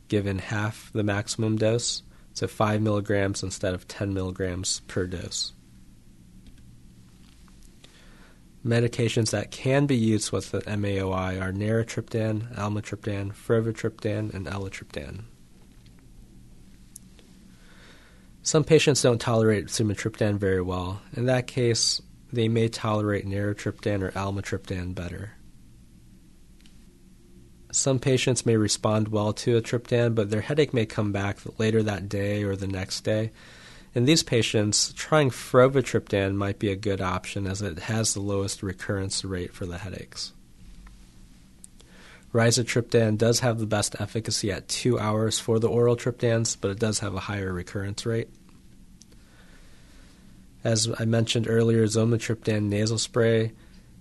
given 0.08 0.38
half 0.38 0.90
the 0.92 1.02
maximum 1.02 1.56
dose, 1.56 2.02
so 2.34 2.46
5 2.46 2.82
milligrams 2.82 3.42
instead 3.42 3.74
of 3.74 3.88
10 3.88 4.12
milligrams 4.12 4.80
per 4.86 5.06
dose. 5.06 5.52
Medications 8.66 9.30
that 9.30 9.52
can 9.52 9.86
be 9.86 9.96
used 9.96 10.32
with 10.32 10.50
the 10.50 10.60
MAOI 10.62 11.40
are 11.40 11.52
naratriptan, 11.52 12.52
almotriptan, 12.56 13.32
frovatriptan, 13.32 14.34
and 14.34 14.46
eletriptan. 14.46 15.22
Some 18.42 18.64
patients 18.64 19.02
don't 19.02 19.20
tolerate 19.20 19.66
sumatriptan 19.66 20.38
very 20.38 20.60
well. 20.60 21.00
In 21.16 21.26
that 21.26 21.46
case, 21.46 22.02
they 22.32 22.48
may 22.48 22.68
tolerate 22.68 23.24
naratriptan 23.24 24.02
or 24.02 24.10
almotriptan 24.10 24.96
better. 24.96 25.34
Some 27.70 28.00
patients 28.00 28.44
may 28.44 28.56
respond 28.56 29.08
well 29.08 29.32
to 29.34 29.56
a 29.56 29.62
triptan, 29.62 30.16
but 30.16 30.30
their 30.30 30.40
headache 30.40 30.74
may 30.74 30.86
come 30.86 31.12
back 31.12 31.38
later 31.58 31.84
that 31.84 32.08
day 32.08 32.42
or 32.42 32.56
the 32.56 32.66
next 32.66 33.02
day, 33.02 33.30
in 33.96 34.04
these 34.04 34.22
patients, 34.22 34.92
trying 34.92 35.30
frovatriptan 35.30 36.34
might 36.34 36.58
be 36.58 36.70
a 36.70 36.76
good 36.76 37.00
option 37.00 37.46
as 37.46 37.62
it 37.62 37.78
has 37.78 38.12
the 38.12 38.20
lowest 38.20 38.62
recurrence 38.62 39.24
rate 39.24 39.54
for 39.54 39.64
the 39.64 39.78
headaches. 39.78 40.34
Rizatriptan 42.30 43.16
does 43.16 43.40
have 43.40 43.58
the 43.58 43.64
best 43.64 43.96
efficacy 43.98 44.52
at 44.52 44.68
two 44.68 44.98
hours 44.98 45.38
for 45.38 45.58
the 45.58 45.70
oral 45.70 45.96
triptans, 45.96 46.58
but 46.60 46.70
it 46.70 46.78
does 46.78 46.98
have 46.98 47.14
a 47.14 47.20
higher 47.20 47.54
recurrence 47.54 48.04
rate. 48.04 48.28
As 50.62 50.90
I 51.00 51.06
mentioned 51.06 51.48
earlier, 51.48 51.86
zolmitriptan 51.86 52.64
nasal 52.64 52.98
spray 52.98 53.52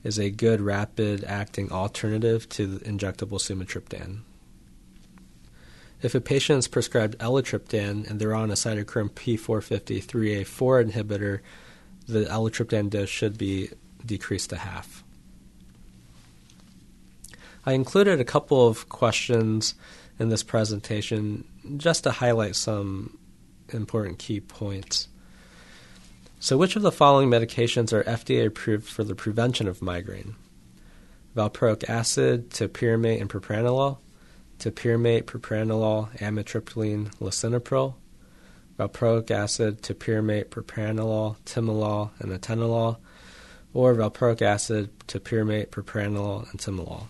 is 0.04 0.20
a 0.20 0.30
good 0.30 0.60
rapid 0.60 1.24
acting 1.24 1.72
alternative 1.72 2.50
to 2.50 2.68
the 2.68 2.80
injectable 2.84 3.40
sumatriptan. 3.40 4.24
If 6.06 6.14
a 6.14 6.22
patient 6.22 6.60
is 6.60 6.68
prescribed 6.68 7.18
eletriptan 7.18 8.08
and 8.08 8.20
they're 8.20 8.36
on 8.36 8.52
a 8.52 8.54
cytochrome 8.54 9.10
P450 9.10 10.06
3A4 10.06 10.92
inhibitor, 10.92 11.40
the 12.08 12.26
eletriptan 12.26 12.92
dose 12.92 13.10
should 13.10 13.40
be 13.40 13.72
decreased 14.06 14.52
to 14.52 14.58
half. 14.58 15.04
I 17.66 17.74
included 17.74 18.22
a 18.22 18.24
couple 18.24 18.68
of 18.68 18.88
questions 18.88 19.74
in 20.20 20.30
this 20.30 20.44
presentation 20.44 21.44
just 21.78 22.04
to 22.04 22.12
highlight 22.12 22.56
some 22.56 23.18
important 23.74 24.20
key 24.20 24.40
points. 24.40 25.08
So, 26.40 26.56
which 26.56 26.76
of 26.76 26.84
the 26.84 26.92
following 26.92 27.32
medications 27.32 27.92
are 27.92 28.04
FDA 28.04 28.46
approved 28.46 28.88
for 28.88 29.04
the 29.04 29.16
prevention 29.16 29.68
of 29.68 29.82
migraine? 29.82 30.36
Valproic 31.36 31.90
acid, 31.90 32.52
topiramate, 32.52 33.20
and 33.20 33.28
propranolol, 33.28 33.98
topiramate, 34.60 35.24
propranolol, 35.24 36.16
amitriptyline, 36.20 37.14
lisinopril, 37.18 37.96
valproic 38.78 39.32
acid, 39.32 39.82
topiramate, 39.82 40.46
propranolol, 40.46 41.38
timolol, 41.46 42.12
and 42.20 42.32
atenolol, 42.32 42.98
or 43.74 43.94
valproic 43.96 44.42
acid, 44.42 44.90
topiramate, 45.08 45.68
propranolol, 45.68 46.50
and 46.52 46.60
timolol. 46.60 47.08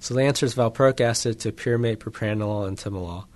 So 0.00 0.14
the 0.14 0.22
answer 0.22 0.46
is 0.46 0.54
valproic 0.54 1.00
acid, 1.00 1.38
topiramate, 1.38 1.98
propranolol, 1.98 2.66
and 2.66 2.76
timolol. 2.76 3.26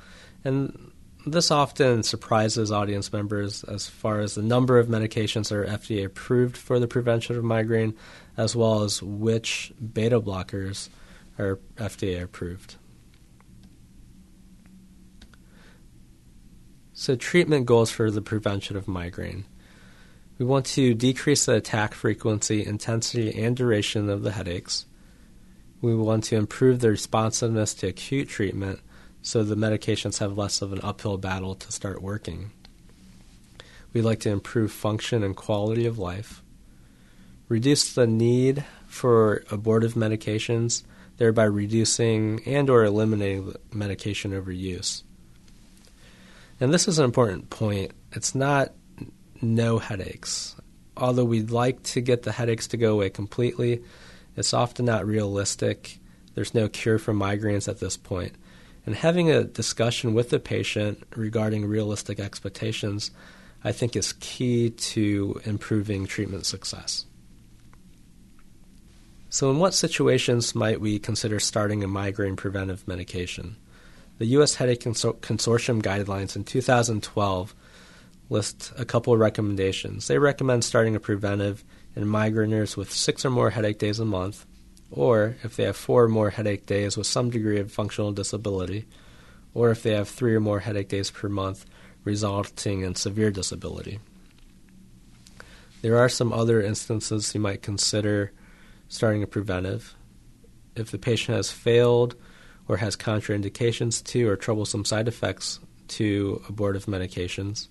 And 0.44 0.92
this 1.26 1.50
often 1.50 2.04
surprises 2.04 2.70
audience 2.70 3.12
members 3.12 3.64
as 3.64 3.88
far 3.88 4.20
as 4.20 4.36
the 4.36 4.42
number 4.42 4.78
of 4.78 4.86
medications 4.86 5.48
that 5.48 5.56
are 5.56 5.66
FDA 5.66 6.04
approved 6.04 6.56
for 6.56 6.78
the 6.78 6.86
prevention 6.86 7.36
of 7.36 7.42
migraine, 7.42 7.94
as 8.36 8.54
well 8.54 8.84
as 8.84 9.02
which 9.02 9.72
beta 9.92 10.20
blockers 10.20 10.88
are 11.36 11.58
FDA 11.74 12.22
approved. 12.22 12.76
So, 16.92 17.16
treatment 17.16 17.66
goals 17.66 17.90
for 17.90 18.10
the 18.10 18.22
prevention 18.22 18.76
of 18.76 18.86
migraine. 18.86 19.46
We 20.38 20.46
want 20.46 20.64
to 20.66 20.94
decrease 20.94 21.46
the 21.46 21.54
attack 21.54 21.92
frequency, 21.92 22.64
intensity, 22.64 23.42
and 23.42 23.56
duration 23.56 24.08
of 24.08 24.22
the 24.22 24.32
headaches. 24.32 24.86
We 25.80 25.94
want 25.96 26.24
to 26.24 26.36
improve 26.36 26.80
the 26.80 26.90
responsiveness 26.90 27.74
to 27.74 27.88
acute 27.88 28.28
treatment 28.28 28.80
so 29.26 29.42
the 29.42 29.56
medications 29.56 30.18
have 30.18 30.38
less 30.38 30.62
of 30.62 30.72
an 30.72 30.78
uphill 30.84 31.18
battle 31.18 31.56
to 31.56 31.72
start 31.72 32.00
working. 32.00 32.52
We'd 33.92 34.02
like 34.02 34.20
to 34.20 34.30
improve 34.30 34.70
function 34.70 35.24
and 35.24 35.34
quality 35.34 35.84
of 35.84 35.98
life 35.98 36.44
reduce 37.48 37.94
the 37.94 38.06
need 38.06 38.64
for 38.86 39.42
abortive 39.50 39.94
medications, 39.94 40.84
thereby 41.16 41.42
reducing 41.42 42.40
and 42.46 42.70
or 42.70 42.84
eliminating 42.84 43.52
medication 43.72 44.30
overuse. 44.30 45.02
And 46.60 46.72
this 46.72 46.86
is 46.86 47.00
an 47.00 47.04
important 47.04 47.50
point. 47.50 47.90
It's 48.12 48.32
not 48.32 48.74
no 49.42 49.78
headaches. 49.78 50.54
Although 50.96 51.24
we'd 51.24 51.50
like 51.50 51.82
to 51.82 52.00
get 52.00 52.22
the 52.22 52.32
headaches 52.32 52.68
to 52.68 52.76
go 52.76 52.92
away 52.92 53.10
completely, 53.10 53.82
it's 54.36 54.54
often 54.54 54.84
not 54.84 55.04
realistic. 55.04 55.98
There's 56.36 56.54
no 56.54 56.68
cure 56.68 57.00
for 57.00 57.12
migraines 57.12 57.66
at 57.66 57.80
this 57.80 57.96
point. 57.96 58.36
And 58.86 58.94
having 58.94 59.30
a 59.30 59.44
discussion 59.44 60.14
with 60.14 60.30
the 60.30 60.38
patient 60.38 61.02
regarding 61.16 61.66
realistic 61.66 62.20
expectations, 62.20 63.10
I 63.64 63.72
think, 63.72 63.96
is 63.96 64.14
key 64.20 64.70
to 64.70 65.40
improving 65.44 66.06
treatment 66.06 66.46
success. 66.46 67.04
So, 69.28 69.50
in 69.50 69.58
what 69.58 69.74
situations 69.74 70.54
might 70.54 70.80
we 70.80 71.00
consider 71.00 71.40
starting 71.40 71.82
a 71.82 71.88
migraine 71.88 72.36
preventive 72.36 72.86
medication? 72.86 73.56
The 74.18 74.26
U.S. 74.26 74.54
Headache 74.54 74.80
Consor- 74.80 75.14
Consortium 75.14 75.82
guidelines 75.82 76.36
in 76.36 76.44
2012 76.44 77.54
list 78.30 78.72
a 78.78 78.84
couple 78.84 79.12
of 79.12 79.20
recommendations. 79.20 80.06
They 80.06 80.18
recommend 80.18 80.64
starting 80.64 80.96
a 80.96 81.00
preventive 81.00 81.64
in 81.94 82.04
migraineurs 82.04 82.76
with 82.76 82.92
six 82.92 83.24
or 83.24 83.30
more 83.30 83.50
headache 83.50 83.78
days 83.78 83.98
a 83.98 84.04
month, 84.04 84.46
or 84.90 85.36
if 85.42 85.56
they 85.56 85.64
have 85.64 85.76
four 85.76 86.04
or 86.04 86.08
more 86.08 86.30
headache 86.30 86.66
days 86.66 86.96
with 86.96 87.06
some 87.06 87.30
degree 87.30 87.58
of 87.58 87.72
functional 87.72 88.12
disability, 88.12 88.86
or 89.54 89.70
if 89.70 89.82
they 89.82 89.92
have 89.92 90.08
three 90.08 90.34
or 90.34 90.40
more 90.40 90.60
headache 90.60 90.88
days 90.88 91.10
per 91.10 91.28
month 91.28 91.66
resulting 92.04 92.82
in 92.82 92.94
severe 92.94 93.30
disability. 93.30 93.98
There 95.82 95.98
are 95.98 96.08
some 96.08 96.32
other 96.32 96.62
instances 96.62 97.34
you 97.34 97.40
might 97.40 97.62
consider 97.62 98.32
starting 98.88 99.22
a 99.22 99.26
preventive. 99.26 99.94
If 100.74 100.90
the 100.90 100.98
patient 100.98 101.36
has 101.36 101.50
failed 101.50 102.14
or 102.68 102.78
has 102.78 102.96
contraindications 102.96 104.04
to 104.04 104.28
or 104.28 104.36
troublesome 104.36 104.84
side 104.84 105.08
effects 105.08 105.60
to 105.88 106.42
abortive 106.48 106.86
medications, 106.86 107.68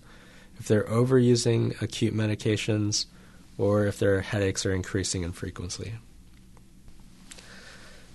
if 0.59 0.67
they're 0.67 0.83
overusing 0.83 1.81
acute 1.81 2.13
medications, 2.13 3.05
or 3.57 3.85
if 3.85 3.99
their 3.99 4.21
headaches 4.21 4.65
are 4.65 4.73
increasing 4.73 5.23
in 5.23 5.31
frequency. 5.31 5.93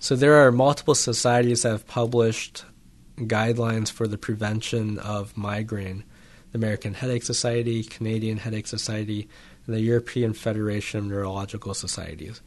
So, 0.01 0.15
there 0.15 0.43
are 0.43 0.51
multiple 0.51 0.95
societies 0.95 1.61
that 1.61 1.69
have 1.69 1.85
published 1.85 2.65
guidelines 3.17 3.91
for 3.91 4.07
the 4.07 4.17
prevention 4.17 4.97
of 4.97 5.37
migraine 5.37 6.03
the 6.51 6.57
American 6.57 6.95
Headache 6.95 7.21
Society, 7.21 7.83
Canadian 7.83 8.37
Headache 8.37 8.65
Society, 8.65 9.29
and 9.67 9.75
the 9.75 9.79
European 9.79 10.33
Federation 10.33 11.01
of 11.01 11.05
Neurological 11.05 11.75
Societies. 11.75 12.41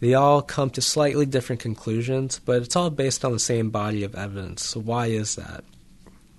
They 0.00 0.12
all 0.12 0.42
come 0.42 0.68
to 0.70 0.82
slightly 0.82 1.24
different 1.24 1.62
conclusions, 1.62 2.40
but 2.44 2.60
it's 2.60 2.76
all 2.76 2.90
based 2.90 3.24
on 3.24 3.32
the 3.32 3.38
same 3.38 3.70
body 3.70 4.04
of 4.04 4.14
evidence. 4.14 4.66
So, 4.66 4.80
why 4.80 5.06
is 5.06 5.34
that? 5.36 5.64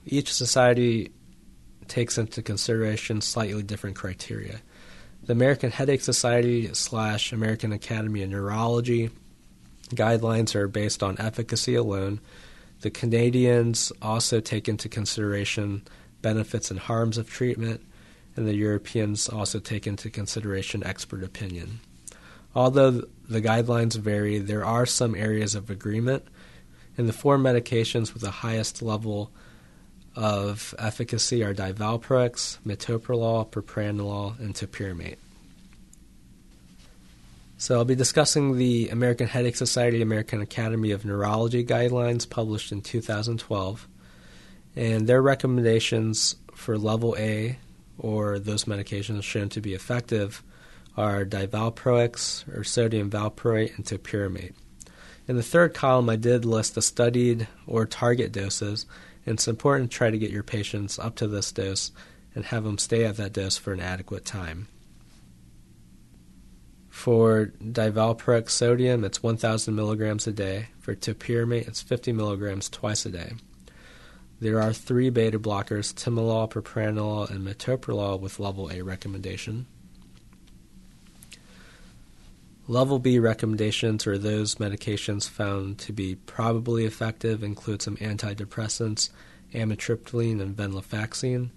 Each 0.06 0.32
society 0.32 1.12
takes 1.88 2.20
into 2.20 2.44
consideration 2.44 3.22
slightly 3.22 3.64
different 3.64 3.96
criteria. 3.96 4.60
The 5.24 5.34
American 5.34 5.72
Headache 5.72 6.02
Society 6.02 6.72
slash 6.76 7.34
American 7.34 7.74
Academy 7.74 8.22
of 8.22 8.30
Neurology 8.30 9.10
guidelines 9.92 10.56
are 10.56 10.68
based 10.68 11.04
on 11.04 11.20
efficacy 11.20 11.76
alone. 11.76 12.20
The 12.82 12.90
Canadians 12.90 13.92
also 14.02 14.40
take 14.40 14.68
into 14.68 14.88
consideration 14.88 15.84
benefits 16.22 16.72
and 16.72 16.80
harms 16.80 17.18
of 17.18 17.30
treatment, 17.30 17.82
and 18.36 18.48
the 18.48 18.56
Europeans 18.56 19.28
also 19.28 19.60
take 19.60 19.88
into 19.88 20.10
consideration 20.10 20.84
expert 20.84 21.24
opinion. 21.24 21.80
Although 22.56 23.04
the 23.28 23.42
guidelines 23.42 23.98
vary, 23.98 24.40
there 24.40 24.66
are 24.66 24.86
some 24.86 25.16
areas 25.16 25.56
of 25.56 25.70
agreement. 25.70 26.26
And 26.98 27.08
the 27.08 27.14
four 27.14 27.38
medications 27.38 28.14
with 28.14 28.22
the 28.22 28.32
highest 28.32 28.82
level 28.82 29.32
of 30.16 30.74
efficacy 30.78 31.44
are 31.44 31.54
divalproex, 31.54 32.58
metoprolol, 32.66 33.50
propranolol, 33.50 34.38
and 34.40 34.54
topiramate. 34.54 35.18
So 37.62 37.76
I'll 37.76 37.84
be 37.84 37.94
discussing 37.94 38.58
the 38.58 38.88
American 38.88 39.28
Headache 39.28 39.58
Society 39.58 40.02
American 40.02 40.40
Academy 40.40 40.92
of 40.92 41.04
Neurology 41.04 41.66
guidelines 41.66 42.28
published 42.28 42.72
in 42.72 42.80
2012 42.80 43.86
and 44.78 45.08
their 45.08 45.22
recommendations 45.22 46.38
for 46.56 46.78
level 46.78 47.18
A 47.20 47.60
or 47.98 48.40
those 48.40 48.64
medications 48.64 49.24
shown 49.24 49.50
to 49.50 49.60
be 49.60 49.74
effective 49.74 50.42
are 50.96 51.26
divalproex 51.26 52.48
or 52.58 52.64
sodium 52.64 53.10
valproate 53.10 53.76
and 53.76 53.84
topiramate. 53.84 54.54
In 55.28 55.36
the 55.36 55.44
third 55.44 55.74
column, 55.74 56.10
I 56.10 56.16
did 56.16 56.46
list 56.46 56.76
the 56.76 56.82
studied 56.82 57.50
or 57.68 57.86
target 57.86 58.32
doses, 58.32 58.86
and 59.26 59.34
it's 59.34 59.50
important 59.50 59.92
to 59.92 59.98
try 59.98 60.10
to 60.10 60.18
get 60.18 60.32
your 60.32 60.44
patients 60.44 60.98
up 60.98 61.16
to 61.16 61.28
this 61.28 61.52
dose 61.52 61.92
and 62.34 62.46
have 62.46 62.64
them 62.64 62.78
stay 62.78 63.04
at 63.04 63.18
that 63.18 63.34
dose 63.34 63.58
for 63.58 63.74
an 63.74 63.82
adequate 63.82 64.24
time. 64.24 64.70
For 67.00 67.54
divalproex 67.64 68.50
sodium, 68.50 69.06
it's 69.06 69.24
1,000 69.24 69.74
milligrams 69.74 70.28
a 70.28 70.34
day. 70.34 70.68
For 70.82 70.94
topiramate, 70.94 71.66
it's 71.66 71.82
50 71.82 72.12
milligrams 72.12 72.68
twice 72.68 73.06
a 73.06 73.10
day. 73.10 73.36
There 74.42 74.62
are 74.62 74.74
three 74.74 75.10
beta 75.10 75.40
blockers, 75.40 75.94
timolol, 75.94 76.52
propranolol, 76.52 77.30
and 77.30 77.48
metoprolol 77.48 78.20
with 78.20 78.38
level 78.38 78.70
A 78.70 78.82
recommendation. 78.82 79.66
Level 82.68 83.00
B 83.00 83.18
recommendations 83.18 84.06
are 84.06 84.18
those 84.18 84.56
medications 84.56 85.26
found 85.26 85.80
to 85.80 85.94
be 85.94 86.16
probably 86.16 86.84
effective, 86.84 87.44
include 87.44 87.82
some 87.82 87.96
antidepressants, 87.96 89.10
amitriptyline 89.54 90.42
and 90.42 90.54
venlafaxine, 90.54 91.52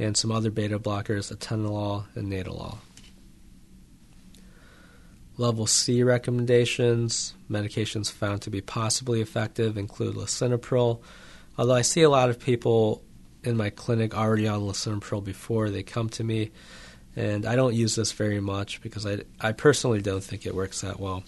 and 0.00 0.16
some 0.16 0.32
other 0.32 0.50
beta 0.50 0.80
blockers, 0.80 1.32
atenolol 1.32 2.06
and 2.16 2.32
nadolol. 2.32 2.78
Level 5.38 5.66
C 5.66 6.02
recommendations, 6.02 7.34
medications 7.50 8.10
found 8.10 8.42
to 8.42 8.50
be 8.50 8.60
possibly 8.60 9.20
effective 9.20 9.76
include 9.76 10.14
lisinopril, 10.14 11.00
Although 11.58 11.74
I 11.74 11.82
see 11.82 12.02
a 12.02 12.10
lot 12.10 12.30
of 12.30 12.38
people 12.38 13.02
in 13.44 13.56
my 13.56 13.70
clinic 13.70 14.16
already 14.16 14.48
on 14.48 14.60
lisinopril 14.60 15.22
before 15.22 15.70
they 15.70 15.82
come 15.82 16.08
to 16.10 16.24
me, 16.24 16.50
and 17.14 17.44
I 17.44 17.56
don't 17.56 17.74
use 17.74 17.94
this 17.94 18.12
very 18.12 18.40
much 18.40 18.80
because 18.80 19.04
I, 19.04 19.18
I 19.40 19.52
personally 19.52 20.00
don't 20.00 20.24
think 20.24 20.46
it 20.46 20.54
works 20.54 20.80
that 20.80 20.98
well. 20.98 21.24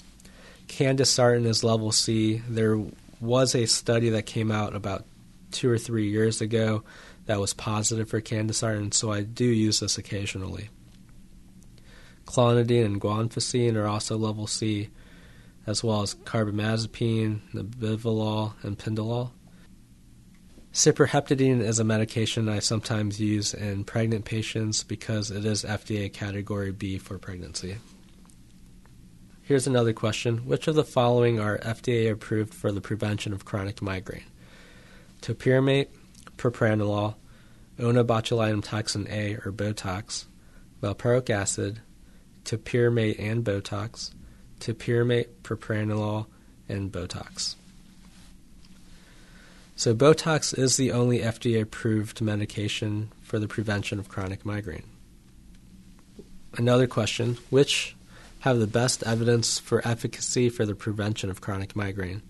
Candesartan 0.66 1.44
is 1.44 1.62
level 1.62 1.92
C. 1.92 2.40
There 2.48 2.80
was 3.20 3.54
a 3.54 3.66
study 3.66 4.08
that 4.10 4.24
came 4.24 4.50
out 4.50 4.74
about 4.74 5.04
two 5.50 5.70
or 5.70 5.78
three 5.78 6.08
years 6.08 6.40
ago 6.40 6.84
that 7.26 7.38
was 7.38 7.52
positive 7.52 8.08
for 8.08 8.20
candesartan, 8.20 8.94
so 8.94 9.12
I 9.12 9.22
do 9.22 9.44
use 9.44 9.80
this 9.80 9.98
occasionally. 9.98 10.70
Clonidine 12.24 12.84
and 12.84 13.00
guanfacine 13.00 13.76
are 13.76 13.87
also 13.87 14.16
level 14.16 14.46
C, 14.46 14.90
as 15.66 15.82
well 15.82 16.02
as 16.02 16.14
carbamazepine, 16.14 17.40
nebivolol, 17.52 18.54
and 18.62 18.78
pindolol. 18.78 19.30
Cyproheptadine 20.72 21.60
is 21.60 21.78
a 21.78 21.84
medication 21.84 22.48
I 22.48 22.58
sometimes 22.58 23.20
use 23.20 23.54
in 23.54 23.84
pregnant 23.84 24.24
patients 24.24 24.82
because 24.82 25.30
it 25.30 25.44
is 25.44 25.62
FDA 25.64 26.12
Category 26.12 26.72
B 26.72 26.98
for 26.98 27.16
pregnancy. 27.16 27.76
Here's 29.40 29.66
another 29.66 29.92
question 29.92 30.38
Which 30.46 30.66
of 30.66 30.74
the 30.74 30.82
following 30.82 31.38
are 31.38 31.58
FDA 31.58 32.10
approved 32.10 32.52
for 32.52 32.72
the 32.72 32.80
prevention 32.80 33.32
of 33.32 33.44
chronic 33.44 33.82
migraine? 33.82 34.24
Topiramate, 35.22 35.88
propranolol, 36.37 37.14
onabotulinum 37.78 38.64
toxin 38.64 39.06
A 39.08 39.34
or 39.37 39.52
Botox, 39.52 40.24
valproic 40.82 41.30
acid, 41.30 41.80
topiramate 42.44 43.18
and 43.18 43.44
Botox, 43.44 44.12
to 44.61 44.74
topiramate, 44.74 45.28
propranolol, 45.42 46.26
and 46.68 46.90
Botox. 46.92 47.57
So, 49.76 49.94
Botox 49.94 50.57
is 50.57 50.76
the 50.76 50.92
only 50.92 51.18
FDA 51.18 51.61
approved 51.61 52.20
medication 52.20 53.11
for 53.22 53.38
the 53.38 53.48
prevention 53.48 53.98
of 53.98 54.09
chronic 54.09 54.44
migraine. 54.44 54.85
Another 56.57 56.87
question 56.87 57.38
which 57.50 57.96
have 58.40 58.59
the 58.59 58.66
best 58.66 59.02
evidence 59.02 59.59
for 59.59 59.87
efficacy 59.87 60.48
for 60.48 60.64
the 60.64 60.74
prevention 60.74 61.30
of 61.30 61.40
chronic 61.40 61.74
migraine? 61.74 62.22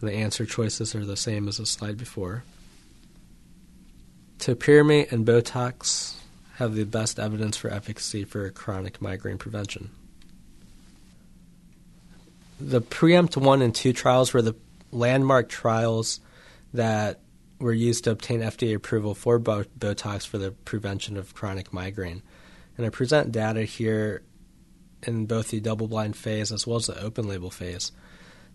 The 0.00 0.12
answer 0.12 0.44
choices 0.44 0.94
are 0.94 1.04
the 1.06 1.16
same 1.16 1.48
as 1.48 1.56
the 1.56 1.66
slide 1.66 1.96
before. 1.96 2.44
Topiramate 4.38 5.12
and 5.12 5.24
Botox 5.24 6.16
have 6.56 6.74
the 6.74 6.84
best 6.84 7.18
evidence 7.18 7.56
for 7.56 7.70
efficacy 7.70 8.24
for 8.24 8.48
chronic 8.50 9.00
migraine 9.00 9.38
prevention. 9.38 9.90
The 12.60 12.80
Preempt 12.80 13.36
1 13.36 13.62
and 13.62 13.74
2 13.74 13.92
trials 13.92 14.32
were 14.32 14.42
the 14.42 14.54
landmark 14.92 15.48
trials 15.48 16.20
that 16.74 17.20
were 17.58 17.72
used 17.72 18.04
to 18.04 18.10
obtain 18.10 18.40
FDA 18.40 18.74
approval 18.74 19.14
for 19.14 19.40
Botox 19.40 20.26
for 20.26 20.38
the 20.38 20.50
prevention 20.50 21.16
of 21.16 21.34
chronic 21.34 21.72
migraine. 21.72 22.22
And 22.76 22.86
I 22.86 22.90
present 22.90 23.32
data 23.32 23.62
here 23.62 24.22
in 25.02 25.26
both 25.26 25.48
the 25.48 25.60
double 25.60 25.88
blind 25.88 26.16
phase 26.16 26.52
as 26.52 26.66
well 26.66 26.76
as 26.76 26.86
the 26.86 27.00
open 27.02 27.26
label 27.26 27.50
phase. 27.50 27.92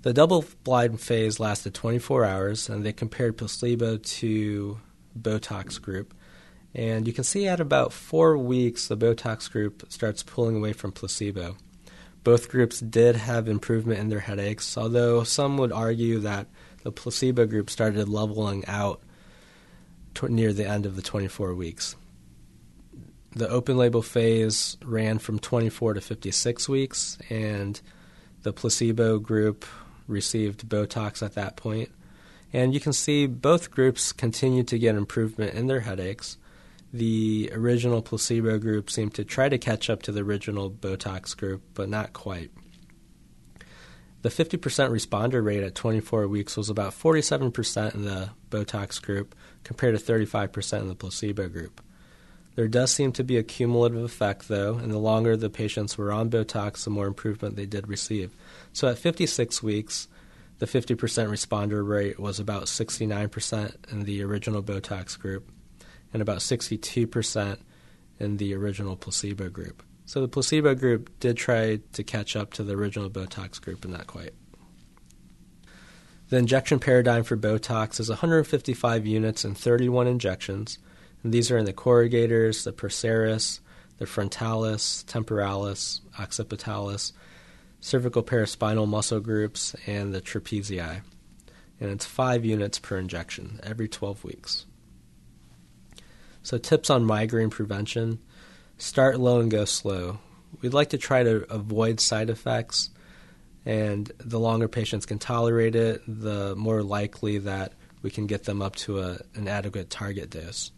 The 0.03 0.13
double 0.13 0.45
blind 0.63 1.01
phase 1.01 1.39
lasted 1.39 1.73
24 1.73 2.25
hours 2.25 2.69
and 2.69 2.85
they 2.85 2.93
compared 2.93 3.37
placebo 3.37 3.97
to 3.97 4.79
Botox 5.19 5.81
group. 5.81 6.13
And 6.73 7.07
you 7.07 7.13
can 7.13 7.23
see 7.23 7.47
at 7.47 7.59
about 7.59 7.93
four 7.93 8.37
weeks, 8.37 8.87
the 8.87 8.97
Botox 8.97 9.49
group 9.51 9.85
starts 9.89 10.23
pulling 10.23 10.57
away 10.57 10.73
from 10.73 10.91
placebo. 10.91 11.57
Both 12.23 12.49
groups 12.49 12.79
did 12.79 13.15
have 13.15 13.47
improvement 13.47 13.99
in 13.99 14.09
their 14.09 14.19
headaches, 14.19 14.77
although 14.77 15.23
some 15.23 15.57
would 15.57 15.71
argue 15.71 16.19
that 16.19 16.47
the 16.83 16.91
placebo 16.91 17.45
group 17.45 17.69
started 17.69 18.09
leveling 18.09 18.65
out 18.67 19.01
near 20.27 20.51
the 20.51 20.67
end 20.67 20.85
of 20.85 20.95
the 20.95 21.01
24 21.01 21.53
weeks. 21.53 21.95
The 23.31 23.49
open 23.49 23.77
label 23.77 24.01
phase 24.01 24.77
ran 24.83 25.19
from 25.19 25.37
24 25.39 25.93
to 25.93 26.01
56 26.01 26.67
weeks, 26.67 27.17
and 27.29 27.79
the 28.43 28.51
placebo 28.51 29.19
group 29.19 29.65
received 30.07 30.67
Botox 30.67 31.21
at 31.21 31.33
that 31.35 31.55
point. 31.55 31.91
And 32.51 32.73
you 32.73 32.79
can 32.79 32.93
see 32.93 33.27
both 33.27 33.71
groups 33.71 34.11
continued 34.11 34.67
to 34.69 34.79
get 34.79 34.95
improvement 34.95 35.53
in 35.53 35.67
their 35.67 35.81
headaches. 35.81 36.37
The 36.97 37.51
original 37.53 38.01
placebo 38.01 38.57
group 38.57 38.89
seemed 38.89 39.13
to 39.13 39.23
try 39.23 39.49
to 39.49 39.59
catch 39.59 39.87
up 39.87 40.01
to 40.01 40.11
the 40.11 40.21
original 40.21 40.71
Botox 40.71 41.37
group, 41.37 41.61
but 41.75 41.89
not 41.89 42.11
quite. 42.11 42.49
The 44.23 44.29
50% 44.29 44.57
responder 44.89 45.45
rate 45.45 45.61
at 45.61 45.75
24 45.75 46.27
weeks 46.27 46.57
was 46.57 46.71
about 46.71 46.93
47% 46.93 47.93
in 47.93 48.03
the 48.03 48.31
Botox 48.49 48.99
group 48.99 49.35
compared 49.63 49.95
to 49.95 50.03
35% 50.03 50.79
in 50.79 50.87
the 50.87 50.95
placebo 50.95 51.47
group. 51.49 51.83
There 52.55 52.67
does 52.67 52.91
seem 52.91 53.11
to 53.11 53.23
be 53.23 53.37
a 53.37 53.43
cumulative 53.43 54.03
effect, 54.03 54.47
though, 54.47 54.77
and 54.77 54.91
the 54.91 54.97
longer 54.97 55.37
the 55.37 55.51
patients 55.51 55.99
were 55.99 56.11
on 56.11 56.31
Botox, 56.31 56.83
the 56.83 56.89
more 56.89 57.05
improvement 57.05 57.57
they 57.57 57.67
did 57.67 57.87
receive. 57.87 58.31
So 58.73 58.87
at 58.87 58.97
56 58.97 59.61
weeks, 59.61 60.07
the 60.57 60.65
50% 60.65 60.95
responder 60.97 61.87
rate 61.87 62.19
was 62.19 62.39
about 62.39 62.63
69% 62.63 63.91
in 63.91 64.03
the 64.05 64.23
original 64.23 64.63
Botox 64.63 65.19
group 65.19 65.51
and 66.13 66.21
about 66.21 66.39
62% 66.39 67.57
in 68.19 68.37
the 68.37 68.53
original 68.53 68.95
placebo 68.95 69.49
group. 69.49 69.83
So 70.05 70.21
the 70.21 70.27
placebo 70.27 70.73
group 70.73 71.19
did 71.19 71.35
try 71.37 71.79
to 71.93 72.03
catch 72.03 72.35
up 72.35 72.53
to 72.53 72.63
the 72.63 72.73
original 72.73 73.09
Botox 73.09 73.61
group, 73.61 73.81
but 73.81 73.91
not 73.91 74.07
quite. 74.07 74.33
The 76.29 76.37
injection 76.37 76.79
paradigm 76.79 77.23
for 77.23 77.37
Botox 77.37 77.99
is 77.99 78.09
155 78.09 79.05
units 79.05 79.43
and 79.43 79.57
31 79.57 80.07
injections. 80.07 80.77
And 81.23 81.33
these 81.33 81.51
are 81.51 81.57
in 81.57 81.65
the 81.65 81.73
corrugators, 81.73 82.63
the 82.63 82.73
procerus, 82.73 83.59
the 83.97 84.05
frontalis, 84.05 85.03
temporalis, 85.07 86.01
occipitalis, 86.17 87.11
cervical 87.79 88.23
paraspinal 88.23 88.87
muscle 88.87 89.19
groups, 89.19 89.75
and 89.85 90.13
the 90.13 90.21
trapezii. 90.21 91.01
And 91.79 91.91
it's 91.91 92.05
five 92.05 92.45
units 92.45 92.79
per 92.79 92.97
injection 92.97 93.59
every 93.63 93.87
12 93.87 94.23
weeks. 94.23 94.66
So, 96.47 96.57
tips 96.57 96.89
on 96.89 97.03
migraine 97.03 97.49
prevention 97.49 98.19
start 98.77 99.19
low 99.19 99.41
and 99.41 99.51
go 99.51 99.65
slow. 99.65 100.19
We'd 100.61 100.73
like 100.73 100.91
to 100.91 100.97
try 100.97 101.21
to 101.21 101.45
avoid 101.53 101.99
side 101.99 102.29
effects, 102.29 102.89
and 103.65 104.09
the 104.19 104.39
longer 104.39 104.69
patients 104.69 105.05
can 105.05 105.19
tolerate 105.19 105.75
it, 105.75 106.01
the 106.07 106.55
more 106.55 106.83
likely 106.83 107.37
that 107.39 107.73
we 108.01 108.09
can 108.09 108.27
get 108.27 108.45
them 108.45 108.61
up 108.61 108.77
to 108.77 108.99
a, 108.99 109.19
an 109.35 109.49
adequate 109.49 109.89
target 109.89 110.29
dose. 110.29 110.71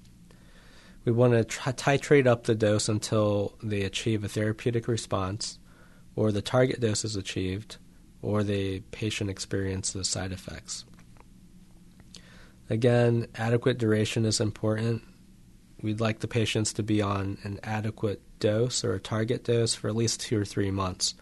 We 1.06 1.12
want 1.12 1.34
to 1.34 1.44
try, 1.44 1.72
titrate 1.72 2.26
up 2.26 2.46
the 2.46 2.56
dose 2.56 2.90
until 2.90 3.54
they 3.62 3.84
achieve 3.84 4.24
a 4.24 4.28
therapeutic 4.28 4.88
response, 4.88 5.60
or 6.16 6.32
the 6.32 6.42
target 6.42 6.80
dose 6.80 7.06
is 7.06 7.16
achieved, 7.16 7.78
or 8.24 8.42
the 8.42 8.80
patient 8.90 9.30
experiences 9.30 10.10
side 10.10 10.32
effects. 10.32 10.86
Again, 12.72 13.28
adequate 13.36 13.78
duration 13.78 14.26
is 14.26 14.40
important. 14.40 15.04
We'd 15.82 16.02
like 16.02 16.20
the 16.20 16.28
patients 16.28 16.74
to 16.74 16.84
be 16.84 17.02
on 17.02 17.38
an 17.44 17.60
adequate 17.64 18.22
dose 18.40 18.84
or 18.84 18.94
a 18.94 19.00
target 19.00 19.44
dose 19.44 19.76
for 19.76 19.88
at 19.88 19.96
least 19.96 20.22
two 20.22 20.40
or 20.40 20.46
three 20.46 20.72
months. 20.72 21.14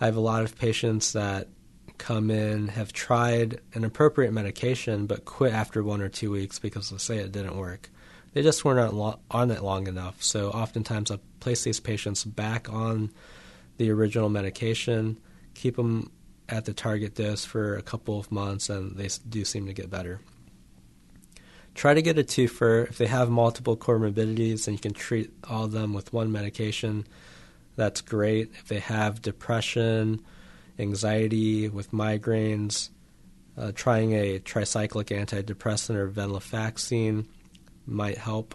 I 0.00 0.06
have 0.06 0.16
a 0.16 0.20
lot 0.20 0.42
of 0.42 0.58
patients 0.58 1.12
that 1.12 1.48
come 1.98 2.30
in, 2.30 2.68
have 2.68 2.92
tried 2.92 3.60
an 3.74 3.84
appropriate 3.84 4.32
medication, 4.32 5.06
but 5.06 5.24
quit 5.24 5.52
after 5.52 5.82
one 5.82 6.00
or 6.00 6.08
two 6.08 6.30
weeks 6.30 6.58
because 6.58 6.90
they 6.90 6.98
say 6.98 7.18
it 7.18 7.32
didn't 7.32 7.56
work. 7.56 7.90
They 8.32 8.42
just 8.42 8.64
weren't 8.64 9.20
on 9.30 9.50
it 9.50 9.62
long 9.62 9.86
enough. 9.86 10.22
So 10.22 10.50
oftentimes 10.50 11.10
I 11.10 11.18
place 11.40 11.62
these 11.64 11.80
patients 11.80 12.24
back 12.24 12.72
on 12.72 13.10
the 13.76 13.90
original 13.90 14.28
medication, 14.28 15.18
keep 15.54 15.76
them 15.76 16.10
at 16.48 16.64
the 16.64 16.72
target 16.72 17.14
dose 17.14 17.44
for 17.44 17.76
a 17.76 17.82
couple 17.82 18.18
of 18.18 18.32
months, 18.32 18.70
and 18.70 18.96
they 18.96 19.08
do 19.28 19.44
seem 19.44 19.66
to 19.66 19.72
get 19.72 19.90
better. 19.90 20.20
Try 21.80 21.94
to 21.94 22.02
get 22.02 22.18
a 22.18 22.22
twofer. 22.22 22.86
If 22.90 22.98
they 22.98 23.06
have 23.06 23.30
multiple 23.30 23.74
comorbidities 23.74 24.66
and 24.66 24.76
you 24.76 24.78
can 24.78 24.92
treat 24.92 25.32
all 25.48 25.64
of 25.64 25.72
them 25.72 25.94
with 25.94 26.12
one 26.12 26.30
medication, 26.30 27.06
that's 27.74 28.02
great. 28.02 28.50
If 28.52 28.68
they 28.68 28.80
have 28.80 29.22
depression, 29.22 30.22
anxiety 30.78 31.70
with 31.70 31.90
migraines, 31.90 32.90
uh, 33.56 33.72
trying 33.74 34.12
a 34.12 34.38
tricyclic 34.40 35.06
antidepressant 35.06 35.94
or 35.94 36.10
venlafaxine 36.10 37.24
might 37.86 38.18
help. 38.18 38.54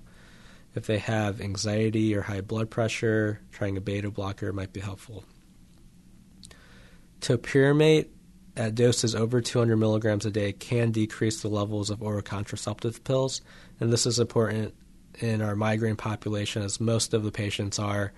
If 0.76 0.86
they 0.86 1.00
have 1.00 1.42
anxiety 1.42 2.16
or 2.16 2.22
high 2.22 2.42
blood 2.42 2.70
pressure, 2.70 3.42
trying 3.52 3.76
a 3.76 3.82
beta 3.82 4.12
blocker 4.12 4.54
might 4.54 4.72
be 4.72 4.82
helpful. 4.82 5.24
Topiramate 7.22 8.10
at 8.58 8.76
doses 8.76 9.16
over 9.16 9.42
200 9.42 9.76
milligrams 9.76 10.26
a 10.26 10.32
day 10.32 10.54
can 10.54 10.92
decrease 10.92 11.42
the 11.42 11.48
levels 11.48 11.90
of 11.90 12.02
oral 12.02 12.22
contraceptive 12.22 13.04
pills, 13.04 13.42
and 13.80 13.92
this 13.92 14.06
is 14.06 14.20
important 14.20 14.74
in 15.20 15.42
our 15.42 15.56
migraine 15.56 15.96
population 15.96 16.62
as 16.62 16.80
most 16.80 17.14
of 17.14 17.24
the 17.24 17.32
patients 17.32 17.80
are 17.80 18.12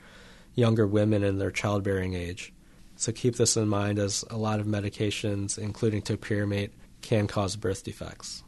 younger 0.56 0.88
women 0.88 1.24
in 1.24 1.38
their 1.38 1.52
childbearing 1.52 2.14
age. 2.14 2.54
So 2.96 3.12
keep 3.12 3.36
this 3.36 3.58
in 3.58 3.68
mind 3.68 4.00
as 4.00 4.26
a 4.30 4.38
lot 4.38 4.60
of 4.60 4.66
medications, 4.66 5.58
including 5.58 6.02
topiramate, 6.02 6.72
can 7.02 7.28
cause 7.28 7.56
birth 7.56 7.84
defects. 7.84 8.44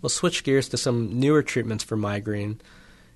We'll 0.00 0.10
switch 0.10 0.44
gears 0.44 0.68
to 0.70 0.76
some 0.76 1.18
newer 1.18 1.42
treatments 1.42 1.84
for 1.84 1.96
migraine, 1.96 2.60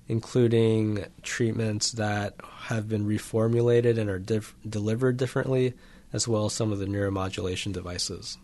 including 0.07 1.05
treatments 1.23 1.93
that 1.93 2.35
have 2.65 2.87
been 2.87 3.07
reformulated 3.07 3.97
and 3.97 4.09
are 4.09 4.43
delivered 4.69 5.17
differently 5.17 5.73
as 6.13 6.27
well 6.27 6.45
as 6.45 6.53
some 6.53 6.71
of 6.71 6.79
the 6.79 6.85
neuromodulation 6.85 7.73
devices. 7.73 8.37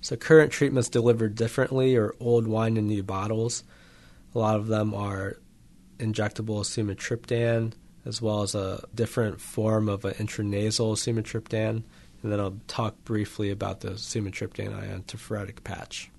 So, 0.00 0.16
current 0.16 0.50
treatments 0.50 0.88
delivered 0.88 1.36
differently 1.36 1.96
are 1.96 2.14
old 2.18 2.48
wine 2.48 2.76
in 2.76 2.88
new 2.88 3.04
bottles. 3.04 3.62
A 4.34 4.38
lot 4.38 4.56
of 4.56 4.66
them 4.66 4.94
are 4.94 5.36
injectable 5.98 6.64
sumatriptan, 6.64 7.72
as 8.04 8.20
well 8.20 8.42
as 8.42 8.54
a 8.54 8.84
different 8.94 9.40
form 9.40 9.88
of 9.88 10.04
an 10.04 10.14
intranasal 10.14 10.96
sumatriptan. 10.96 11.84
And 12.22 12.32
then 12.32 12.40
I'll 12.40 12.58
talk 12.66 13.02
briefly 13.04 13.50
about 13.50 13.80
the 13.80 13.90
sumatriptan 13.90 14.72
iontophoretic 14.72 15.62
patch. 15.64 16.10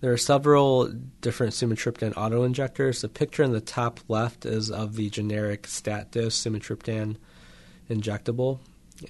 There 0.00 0.12
are 0.12 0.18
several 0.18 0.88
different 1.20 1.52
sumatriptan 1.52 2.14
autoinjectors. 2.14 3.02
The 3.02 3.08
picture 3.08 3.44
in 3.44 3.52
the 3.52 3.60
top 3.60 4.00
left 4.08 4.44
is 4.44 4.70
of 4.70 4.96
the 4.96 5.10
generic 5.10 5.66
stat 5.66 6.10
dose 6.10 6.40
sumatriptan 6.40 7.16
injectable. 7.92 8.60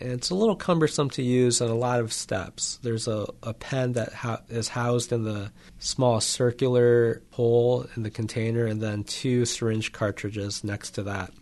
And 0.00 0.12
it's 0.12 0.30
a 0.30 0.34
little 0.34 0.56
cumbersome 0.56 1.10
to 1.10 1.22
use 1.22 1.60
and 1.60 1.70
a 1.70 1.74
lot 1.74 2.00
of 2.00 2.12
steps. 2.12 2.78
There's 2.82 3.08
a, 3.08 3.26
a 3.42 3.52
pen 3.52 3.92
that 3.92 4.12
ha- 4.12 4.40
is 4.48 4.68
housed 4.68 5.12
in 5.12 5.24
the 5.24 5.52
small 5.78 6.20
circular 6.20 7.20
hole 7.30 7.86
in 7.94 8.02
the 8.02 8.10
container, 8.10 8.64
and 8.64 8.80
then 8.80 9.04
two 9.04 9.44
syringe 9.44 9.92
cartridges 9.92 10.64
next 10.64 10.92
to 10.92 11.02
that. 11.02 11.32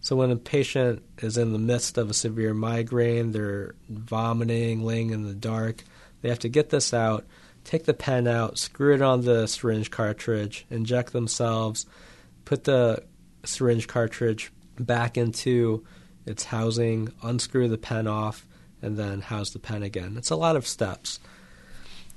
So 0.00 0.16
when 0.16 0.30
a 0.30 0.36
patient 0.36 1.02
is 1.18 1.36
in 1.36 1.52
the 1.52 1.58
midst 1.58 1.98
of 1.98 2.10
a 2.10 2.14
severe 2.14 2.54
migraine, 2.54 3.32
they're 3.32 3.74
vomiting, 3.88 4.84
laying 4.84 5.10
in 5.10 5.24
the 5.24 5.34
dark, 5.34 5.84
they 6.22 6.28
have 6.28 6.38
to 6.40 6.48
get 6.48 6.70
this 6.70 6.94
out, 6.94 7.24
take 7.64 7.84
the 7.84 7.94
pen 7.94 8.26
out, 8.26 8.58
screw 8.58 8.94
it 8.94 9.02
on 9.02 9.22
the 9.22 9.46
syringe 9.46 9.90
cartridge, 9.90 10.66
inject 10.70 11.12
themselves, 11.12 11.86
put 12.44 12.64
the 12.64 13.02
syringe 13.44 13.86
cartridge 13.88 14.52
back 14.78 15.16
into 15.16 15.84
its 16.26 16.44
housing, 16.44 17.12
unscrew 17.22 17.68
the 17.68 17.78
pen 17.78 18.06
off, 18.06 18.46
and 18.82 18.96
then 18.96 19.20
house 19.20 19.50
the 19.50 19.58
pen 19.58 19.82
again. 19.82 20.16
It's 20.18 20.30
a 20.30 20.36
lot 20.36 20.56
of 20.56 20.66
steps. 20.66 21.18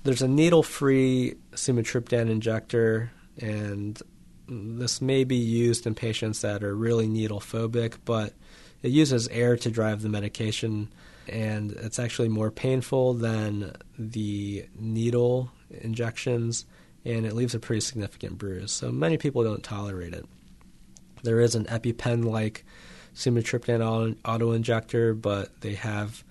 There's 0.04 0.22
a 0.22 0.28
needle 0.28 0.64
free 0.64 1.36
sumatriptan 1.54 2.30
injector, 2.30 3.12
and 3.40 4.02
this 4.48 5.02
may 5.02 5.24
be 5.24 5.36
used 5.36 5.86
in 5.86 5.96
patients 5.96 6.42
that 6.42 6.64
are 6.64 6.76
really 6.76 7.08
needle 7.08 7.40
phobic, 7.40 7.98
but 8.04 8.34
it 8.82 8.90
uses 8.92 9.28
air 9.28 9.58
to 9.58 9.70
drive 9.70 10.02
the 10.02 10.10
medication, 10.10 10.92
and 11.28 11.72
it's 11.72 12.00
actually 12.00 12.30
more 12.30 12.50
painful 12.50 13.14
than 13.14 13.74
the 13.98 14.66
needle 14.78 15.52
injections, 15.70 16.66
and 17.06 17.26
it 17.26 17.36
leaves 17.36 17.54
a 17.54 17.60
pretty 17.60 17.82
significant 17.82 18.38
bruise. 18.38 18.72
So 18.72 18.92
many 18.92 19.18
people 19.18 19.44
don't 19.44 19.64
tolerate 19.64 20.14
it. 20.14 20.26
There 21.24 21.42
is 21.42 21.56
an 21.56 21.66
EpiPen 21.66 22.24
like 22.26 22.66
sumatriptan 23.16 24.18
auto 24.26 24.52
injector, 24.52 25.14
but 25.14 25.62
they 25.62 25.76
have 25.76 26.24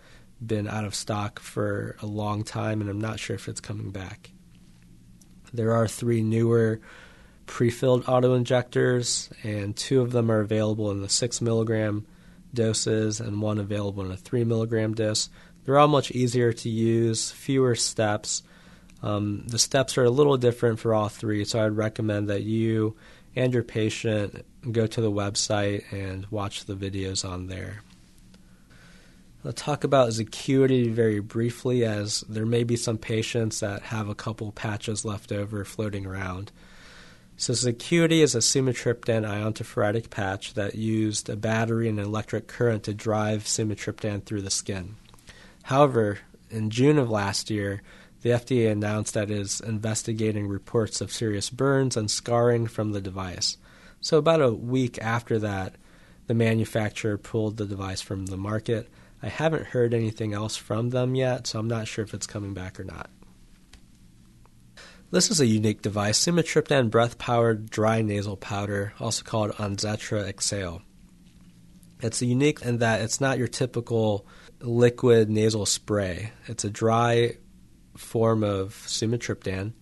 been 0.44 0.68
out 0.68 0.84
of 0.84 0.94
stock 0.94 1.40
for 1.40 1.96
a 2.00 2.06
long 2.06 2.44
time, 2.44 2.80
and 2.80 2.88
I'm 2.88 3.00
not 3.00 3.18
sure 3.18 3.36
if 3.36 3.48
it's 3.48 3.60
coming 3.60 3.90
back. 3.90 4.30
There 5.52 5.72
are 5.72 5.88
three 5.88 6.22
newer 6.22 6.80
pre-filled 7.46 8.08
auto 8.08 8.34
injectors, 8.34 9.30
and 9.42 9.76
two 9.76 10.00
of 10.00 10.12
them 10.12 10.30
are 10.30 10.40
available 10.40 10.90
in 10.90 11.00
the 11.00 11.08
six 11.08 11.40
milligram 11.40 12.06
doses, 12.54 13.20
and 13.20 13.42
one 13.42 13.58
available 13.58 14.04
in 14.04 14.10
a 14.10 14.16
three 14.16 14.44
milligram 14.44 14.94
dose. 14.94 15.28
They're 15.64 15.78
all 15.78 15.88
much 15.88 16.10
easier 16.12 16.52
to 16.52 16.68
use, 16.68 17.30
fewer 17.30 17.74
steps. 17.74 18.42
Um, 19.02 19.44
the 19.46 19.58
steps 19.58 19.98
are 19.98 20.04
a 20.04 20.10
little 20.10 20.36
different 20.36 20.78
for 20.78 20.94
all 20.94 21.08
three, 21.08 21.44
so 21.44 21.64
I'd 21.64 21.76
recommend 21.76 22.28
that 22.28 22.42
you 22.42 22.96
and 23.36 23.52
your 23.52 23.62
patient 23.62 24.44
go 24.70 24.86
to 24.86 25.00
the 25.00 25.10
website 25.10 25.84
and 25.92 26.26
watch 26.30 26.64
the 26.64 26.74
videos 26.74 27.28
on 27.28 27.46
there. 27.46 27.82
I'll 29.44 29.52
talk 29.52 29.84
about 29.84 30.10
Zecuity 30.10 30.90
very 30.90 31.20
briefly, 31.20 31.84
as 31.84 32.22
there 32.28 32.44
may 32.44 32.64
be 32.64 32.76
some 32.76 32.98
patients 32.98 33.60
that 33.60 33.82
have 33.82 34.08
a 34.08 34.14
couple 34.14 34.50
patches 34.50 35.04
left 35.04 35.30
over 35.30 35.64
floating 35.64 36.06
around. 36.06 36.50
So, 37.36 37.52
Zecuity 37.52 38.20
is 38.20 38.34
a 38.34 38.38
sumatriptan 38.38 39.24
iontophoretic 39.24 40.10
patch 40.10 40.54
that 40.54 40.74
used 40.74 41.28
a 41.28 41.36
battery 41.36 41.88
and 41.88 42.00
electric 42.00 42.48
current 42.48 42.82
to 42.82 42.94
drive 42.94 43.44
sumatriptan 43.44 44.24
through 44.24 44.42
the 44.42 44.50
skin. 44.50 44.96
However, 45.62 46.18
in 46.50 46.70
June 46.70 46.98
of 46.98 47.08
last 47.08 47.48
year, 47.48 47.82
the 48.22 48.30
FDA 48.30 48.72
announced 48.72 49.14
that 49.14 49.30
it 49.30 49.38
is 49.38 49.60
investigating 49.60 50.48
reports 50.48 51.00
of 51.00 51.12
serious 51.12 51.48
burns 51.48 51.96
and 51.96 52.10
scarring 52.10 52.66
from 52.66 52.90
the 52.90 53.00
device. 53.00 53.56
So, 54.00 54.18
about 54.18 54.42
a 54.42 54.52
week 54.52 54.98
after 54.98 55.38
that, 55.40 55.74
the 56.26 56.34
manufacturer 56.34 57.18
pulled 57.18 57.56
the 57.56 57.66
device 57.66 58.00
from 58.00 58.26
the 58.26 58.36
market. 58.36 58.88
I 59.22 59.28
haven't 59.28 59.66
heard 59.66 59.94
anything 59.94 60.32
else 60.32 60.56
from 60.56 60.90
them 60.90 61.14
yet, 61.14 61.46
so 61.46 61.58
I'm 61.58 61.68
not 61.68 61.88
sure 61.88 62.04
if 62.04 62.14
it's 62.14 62.26
coming 62.26 62.54
back 62.54 62.78
or 62.78 62.84
not. 62.84 63.10
This 65.10 65.30
is 65.30 65.40
a 65.40 65.46
unique 65.46 65.80
device, 65.80 66.18
sumatriptan 66.18 66.90
breath-powered 66.90 67.70
dry 67.70 68.02
nasal 68.02 68.36
powder, 68.36 68.92
also 69.00 69.24
called 69.24 69.52
Onzetra 69.52 70.30
Xsail. 70.32 70.82
It's 72.00 72.20
unique 72.20 72.60
in 72.60 72.78
that 72.78 73.00
it's 73.00 73.20
not 73.20 73.38
your 73.38 73.48
typical 73.48 74.26
liquid 74.60 75.30
nasal 75.30 75.64
spray. 75.64 76.32
It's 76.46 76.64
a 76.64 76.70
dry 76.70 77.38
form 77.96 78.44
of 78.44 78.74
sumatriptan. 78.86 79.72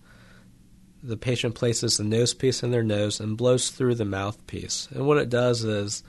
The 1.03 1.17
patient 1.17 1.55
places 1.55 1.97
the 1.97 2.03
nose 2.03 2.33
piece 2.33 2.63
in 2.63 2.71
their 2.71 2.83
nose 2.83 3.19
and 3.19 3.37
blows 3.37 3.69
through 3.69 3.95
the 3.95 4.05
mouthpiece. 4.05 4.87
And 4.91 5.05
what 5.05 5.17
it 5.17 5.29
does 5.29 5.63
is 5.63 6.03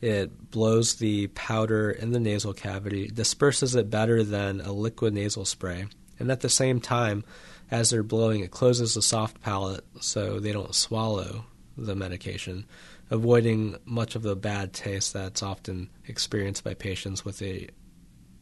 it 0.00 0.50
blows 0.50 0.96
the 0.96 1.28
powder 1.28 1.90
in 1.90 2.10
the 2.10 2.20
nasal 2.20 2.52
cavity, 2.52 3.06
disperses 3.06 3.74
it 3.76 3.88
better 3.88 4.24
than 4.24 4.60
a 4.60 4.72
liquid 4.72 5.14
nasal 5.14 5.44
spray, 5.44 5.86
and 6.18 6.30
at 6.30 6.40
the 6.40 6.48
same 6.48 6.80
time, 6.80 7.24
as 7.70 7.90
they're 7.90 8.02
blowing, 8.02 8.40
it 8.40 8.50
closes 8.50 8.94
the 8.94 9.02
soft 9.02 9.40
palate 9.40 9.84
so 10.00 10.40
they 10.40 10.52
don't 10.52 10.74
swallow 10.74 11.44
the 11.76 11.94
medication, 11.94 12.66
avoiding 13.10 13.76
much 13.84 14.14
of 14.14 14.22
the 14.22 14.36
bad 14.36 14.72
taste 14.72 15.12
that's 15.12 15.42
often 15.42 15.88
experienced 16.06 16.64
by 16.64 16.74
patients 16.74 17.24
with 17.24 17.40
a 17.40 17.68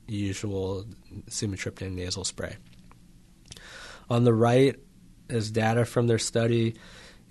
usual 0.08 0.84
sumatriptan 1.28 1.92
nasal 1.92 2.24
spray. 2.24 2.56
On 4.08 4.24
the 4.24 4.34
right 4.34 4.76
is 5.30 5.50
data 5.50 5.84
from 5.84 6.06
their 6.06 6.18
study. 6.18 6.74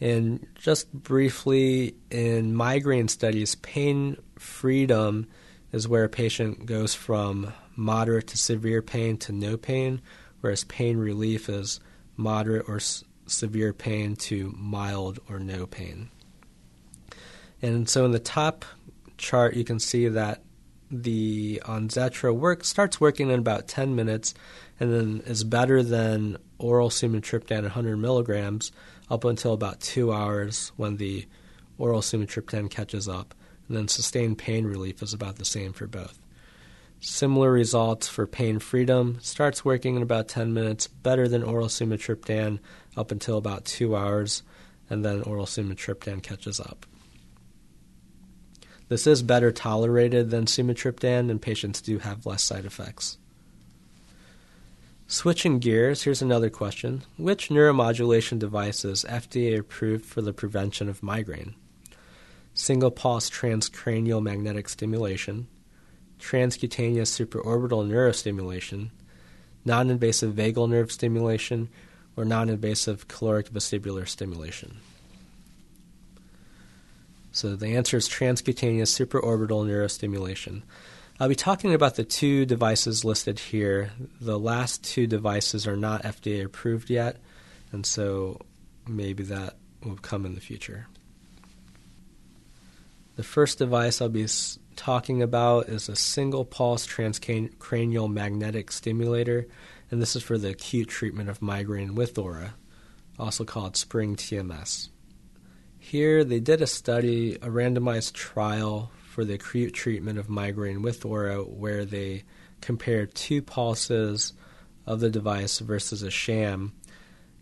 And 0.02 0.48
just 0.56 0.92
briefly, 0.94 1.96
in 2.10 2.56
migraine 2.56 3.08
studies, 3.08 3.56
pain 3.56 4.18
freedom 4.38 5.28
is 5.72 5.88
where 5.88 6.06
a 6.06 6.10
patient 6.10 6.66
goes 6.66 6.96
from 6.96 7.54
moderate 7.76 8.28
to 8.28 8.38
severe 8.38 8.82
pain 8.82 9.18
to 9.18 9.32
no 9.32 9.58
pain, 9.58 10.02
whereas 10.42 10.64
pain 10.66 10.98
relief 10.98 11.50
is 11.50 11.80
moderate 12.18 12.68
or 12.68 12.78
s- 12.78 13.04
severe 13.26 13.74
pain 13.74 14.16
to 14.16 14.54
mild 14.58 15.20
or 15.30 15.40
no 15.40 15.66
pain. 15.66 16.10
And 17.62 17.90
so 17.90 18.06
in 18.06 18.12
the 18.12 18.20
top 18.20 18.66
chart, 19.18 19.56
you 19.56 19.64
can 19.64 19.80
see 19.80 20.08
that 20.08 20.42
the 20.92 21.62
Onzetra 21.66 22.36
work 22.36 22.64
starts 22.64 23.00
working 23.00 23.30
in 23.30 23.40
about 23.40 23.68
10 23.68 23.96
minutes 23.96 24.34
and 24.80 24.92
then 24.92 25.22
is 25.26 25.44
better 25.44 25.84
than 25.84 26.38
oral 26.60 26.90
sumatriptan 26.90 27.64
100 27.64 27.98
milligrams 27.98 28.72
up 29.10 29.24
until 29.24 29.54
about 29.54 29.80
two 29.80 30.14
hours 30.14 30.72
when 30.76 30.98
the 30.98 31.26
oral 31.78 32.02
sumatriptan 32.02 32.70
catches 32.70 33.08
up. 33.08 33.34
And 33.68 33.78
then 33.78 33.88
sustained 33.88 34.38
pain 34.38 34.66
relief 34.66 35.02
is 35.02 35.14
about 35.14 35.38
the 35.38 35.46
same 35.46 35.74
for 35.74 35.88
both. 35.88 36.20
Similar 37.02 37.52
results 37.52 38.10
for 38.10 38.28
pain 38.28 38.60
freedom. 38.60 39.20
Starts 39.22 39.64
working 39.64 39.96
in 39.96 40.02
about 40.02 40.28
10 40.28 40.54
minutes, 40.54 40.88
better 40.88 41.28
than 41.28 41.44
oral 41.44 41.68
sumatriptan 41.68 42.60
up 42.98 43.12
until 43.12 43.38
about 43.38 43.64
two 43.64 43.96
hours, 43.96 44.44
and 44.90 45.06
then 45.06 45.22
oral 45.22 45.46
sumatriptan 45.46 46.22
catches 46.22 46.60
up. 46.60 46.86
This 48.90 49.06
is 49.06 49.22
better 49.22 49.52
tolerated 49.52 50.32
than 50.32 50.46
sumatriptan, 50.46 51.30
and 51.30 51.40
patients 51.40 51.80
do 51.80 52.00
have 52.00 52.26
less 52.26 52.42
side 52.42 52.66
effects. 52.66 53.19
Switching 55.12 55.58
gears, 55.58 56.04
here's 56.04 56.22
another 56.22 56.52
question. 56.52 57.02
Which 57.18 57.50
neuromodulation 57.50 58.38
device 58.38 58.86
is 58.86 59.04
FDA 59.10 59.58
approved 59.58 60.06
for 60.06 60.22
the 60.22 60.34
prevention 60.34 60.88
of 60.88 61.02
migraine? 61.02 61.56
Single 62.54 62.92
pulse 62.92 63.28
transcranial 63.28 64.22
magnetic 64.22 64.70
stimulation, 64.70 65.48
transcutaneous 66.20 67.10
supraorbital 67.10 67.88
neurostimulation, 67.88 68.92
non 69.66 69.90
invasive 69.90 70.36
vagal 70.36 70.70
nerve 70.70 70.92
stimulation, 70.92 71.70
or 72.16 72.24
non 72.24 72.48
invasive 72.48 73.08
caloric 73.08 73.50
vestibular 73.50 74.08
stimulation. 74.08 74.78
So 77.32 77.56
the 77.56 77.76
answer 77.76 77.98
is 77.98 78.08
transcutaneous 78.08 78.94
supraorbital 78.94 79.66
neurostimulation. 79.66 80.62
I'll 81.22 81.28
be 81.28 81.36
talking 81.36 81.74
about 81.74 81.96
the 81.96 82.06
two 82.06 82.46
devices 82.46 83.04
listed 83.04 83.40
here. 83.40 83.92
The 84.22 84.40
last 84.40 84.86
two 84.86 85.06
devices 85.06 85.68
are 85.68 85.76
not 85.76 86.04
FDA 86.04 86.46
approved 86.46 86.90
yet, 86.90 87.18
and 87.74 87.86
so 87.86 88.40
maybe 88.88 89.24
that 89.24 89.58
will 89.84 89.98
come 89.98 90.26
in 90.26 90.36
the 90.36 90.40
future. 90.40 90.88
The 93.18 93.24
first 93.24 93.58
device 93.58 94.02
I'll 94.02 94.08
be 94.08 94.28
talking 94.78 95.22
about 95.22 95.68
is 95.68 95.90
a 95.90 95.96
single 95.98 96.46
pulse 96.46 96.88
transcranial 96.88 98.10
magnetic 98.10 98.72
stimulator, 98.72 99.46
and 99.92 100.02
this 100.02 100.16
is 100.16 100.24
for 100.24 100.38
the 100.38 100.52
acute 100.52 100.88
treatment 100.88 101.30
of 101.30 101.42
migraine 101.42 101.96
with 101.96 102.18
aura, 102.18 102.54
also 103.20 103.44
called 103.44 103.76
Spring 103.76 104.16
TMS. 104.16 104.88
Here 105.78 106.24
they 106.24 106.40
did 106.40 106.62
a 106.62 106.68
study, 106.68 107.36
a 107.36 107.50
randomized 107.50 108.14
trial 108.14 108.90
for 109.20 109.26
the 109.26 109.34
acute 109.34 109.74
treatment 109.74 110.18
of 110.18 110.30
migraine 110.30 110.82
with 110.82 111.04
aura, 111.04 111.44
where 111.44 111.84
they 111.84 112.24
compared 112.62 113.14
two 113.14 113.42
pulses 113.42 114.32
of 114.86 115.02
the 115.02 115.10
device 115.10 115.60
versus 115.60 116.04
a 116.04 116.10
sham 116.10 116.72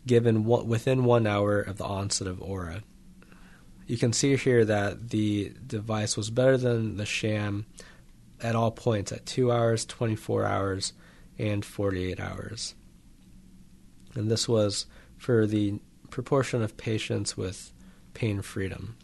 given 0.05 0.43
within 0.43 1.03
one 1.03 1.27
hour 1.27 1.61
of 1.61 1.77
the 1.77 1.85
onset 1.85 2.27
of 2.27 2.41
aura 2.41 2.81
you 3.87 3.97
can 3.97 4.11
see 4.11 4.35
here 4.35 4.65
that 4.65 5.11
the 5.11 5.53
device 5.65 6.17
was 6.17 6.29
better 6.29 6.57
than 6.57 6.97
the 6.97 7.05
sham 7.05 7.67
at 8.41 8.55
all 8.55 8.71
points 8.71 9.11
at 9.11 9.25
2 9.25 9.51
hours, 9.51 9.85
24 9.85 10.45
hours, 10.45 10.93
and 11.39 11.63
48 11.63 12.19
hours. 12.19 12.75
And 14.15 14.29
this 14.29 14.47
was 14.47 14.87
for 15.15 15.47
the 15.47 15.79
proportion 16.09 16.63
of 16.63 16.75
patients 16.75 17.37
with 17.37 17.71
pain 18.13 18.41
freedom. 18.41 18.97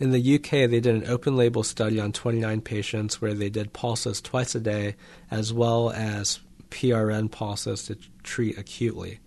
In 0.00 0.10
the 0.10 0.34
UK, 0.36 0.50
they 0.50 0.80
did 0.80 0.86
an 0.86 1.06
open 1.06 1.36
label 1.36 1.62
study 1.62 2.00
on 2.00 2.12
29 2.12 2.60
patients 2.62 3.20
where 3.20 3.34
they 3.34 3.48
did 3.48 3.72
pulses 3.72 4.20
twice 4.20 4.54
a 4.54 4.60
day 4.60 4.96
as 5.30 5.52
well 5.52 5.90
as 5.90 6.40
PRN 6.70 7.30
pulses 7.30 7.84
to 7.84 7.96
treat 8.24 8.58
acutely. 8.58 9.20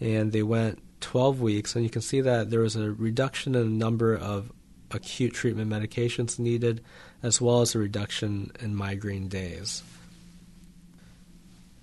And 0.00 0.30
they 0.30 0.44
went 0.44 0.80
12 1.00 1.40
weeks, 1.40 1.74
and 1.74 1.84
you 1.84 1.90
can 1.90 2.02
see 2.02 2.20
that 2.20 2.50
there 2.50 2.60
was 2.60 2.76
a 2.76 2.92
reduction 2.92 3.54
in 3.56 3.62
the 3.62 3.84
number 3.84 4.14
of 4.16 4.52
acute 4.92 5.34
treatment 5.34 5.70
medications 5.70 6.38
needed, 6.38 6.82
as 7.22 7.40
well 7.40 7.60
as 7.60 7.74
a 7.74 7.78
reduction 7.78 8.52
in 8.60 8.76
migraine 8.76 9.28
days. 9.28 9.82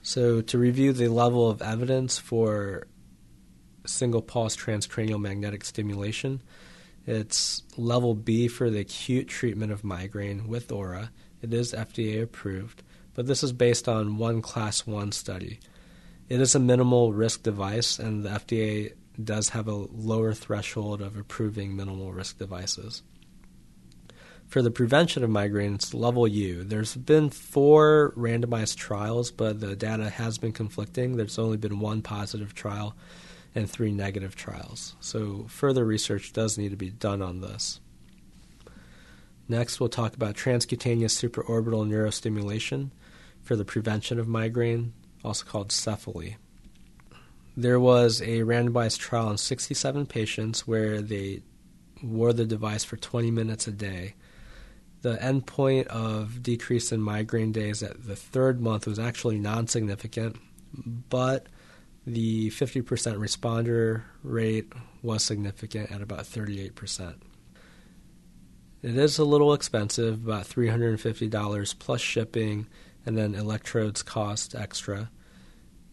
So, 0.02 0.42
to 0.42 0.58
review 0.58 0.94
the 0.94 1.10
level 1.10 1.50
of 1.50 1.62
evidence 1.62 2.18
for 2.18 2.88
single 3.86 4.22
pulse 4.22 4.56
transcranial 4.56 5.20
magnetic 5.20 5.66
stimulation, 5.66 6.42
it's 7.10 7.64
level 7.76 8.14
B 8.14 8.48
for 8.48 8.70
the 8.70 8.82
acute 8.82 9.28
treatment 9.28 9.72
of 9.72 9.84
migraine 9.84 10.48
with 10.48 10.72
aura. 10.72 11.12
It 11.42 11.52
is 11.56 11.74
FDA 11.74 12.22
approved, 12.22 12.84
but 13.16 13.26
this 13.26 13.44
is 13.44 13.52
based 13.52 13.90
on 13.90 14.18
one 14.18 14.44
class 14.44 14.86
1 14.86 15.12
study. 15.12 15.60
It 16.28 16.40
is 16.40 16.54
a 16.54 16.60
minimal 16.60 17.12
risk 17.12 17.42
device, 17.42 17.98
and 17.98 18.24
the 18.24 18.30
FDA 18.30 18.94
does 19.22 19.50
have 19.50 19.68
a 19.68 19.74
lower 19.74 20.36
threshold 20.36 21.02
of 21.02 21.18
approving 21.18 21.76
minimal 21.76 22.14
risk 22.14 22.38
devices. 22.38 23.02
For 24.46 24.62
the 24.62 24.70
prevention 24.70 25.24
of 25.24 25.32
migraines, 25.32 25.96
level 25.96 26.28
U, 26.28 26.64
there's 26.64 26.96
been 26.96 27.32
four 27.32 28.14
randomized 28.16 28.76
trials, 28.76 29.32
but 29.32 29.60
the 29.60 29.76
data 29.76 30.12
has 30.12 30.38
been 30.38 30.54
conflicting. 30.54 31.18
There's 31.18 31.40
only 31.40 31.58
been 31.58 31.80
one 31.80 32.04
positive 32.04 32.54
trial 32.54 32.96
and 33.56 33.70
three 33.70 33.92
negative 33.92 34.36
trials. 34.36 34.96
So 35.00 35.46
further 35.50 35.86
research 35.86 36.34
does 36.34 36.58
need 36.58 36.70
to 36.70 36.78
be 36.78 36.90
done 36.90 37.22
on 37.22 37.42
this. 37.42 37.80
Next, 39.48 39.80
we'll 39.80 39.90
talk 39.90 40.16
about 40.16 40.36
transcutaneous 40.36 41.18
supraorbital 41.18 41.88
neurostimulation. 41.88 42.92
for 43.42 43.56
the 43.56 43.66
prevention 43.66 44.20
of 44.20 44.28
migraine, 44.28 44.94
also 45.24 45.44
called 45.44 45.70
Cefaly. 45.70 46.36
There 47.58 47.80
was 47.80 48.22
a 48.22 48.42
randomized 48.42 49.00
trial 49.00 49.32
in 49.32 49.38
67 49.38 50.06
patients 50.06 50.68
where 50.68 51.02
they 51.02 51.42
wore 52.04 52.32
the 52.32 52.46
device 52.46 52.84
for 52.84 52.96
20 52.96 53.32
minutes 53.32 53.66
a 53.66 53.72
day. 53.72 54.14
The 55.02 55.18
endpoint 55.18 55.88
of 55.88 56.44
decrease 56.44 56.92
in 56.92 57.02
migraine 57.02 57.52
days 57.52 57.82
at 57.82 58.06
the 58.06 58.16
third 58.16 58.62
month 58.62 58.86
was 58.86 59.00
actually 59.00 59.40
non 59.40 59.68
significant, 59.68 60.38
but 61.10 61.48
the 62.14 62.50
50% 62.50 62.84
responder 62.84 64.04
rate 64.24 64.72
was 65.04 65.24
significant 65.24 65.92
at 65.92 66.02
about 66.02 66.22
38%. 66.22 67.16
It 68.82 68.98
is 68.98 69.20
a 69.20 69.26
little 69.26 69.54
expensive, 69.54 70.26
about 70.26 70.46
$350 70.46 71.80
plus 71.80 72.02
shipping, 72.02 72.68
and 73.06 73.18
then 73.18 73.36
electrodes 73.36 74.02
cost 74.02 74.56
extra, 74.56 75.12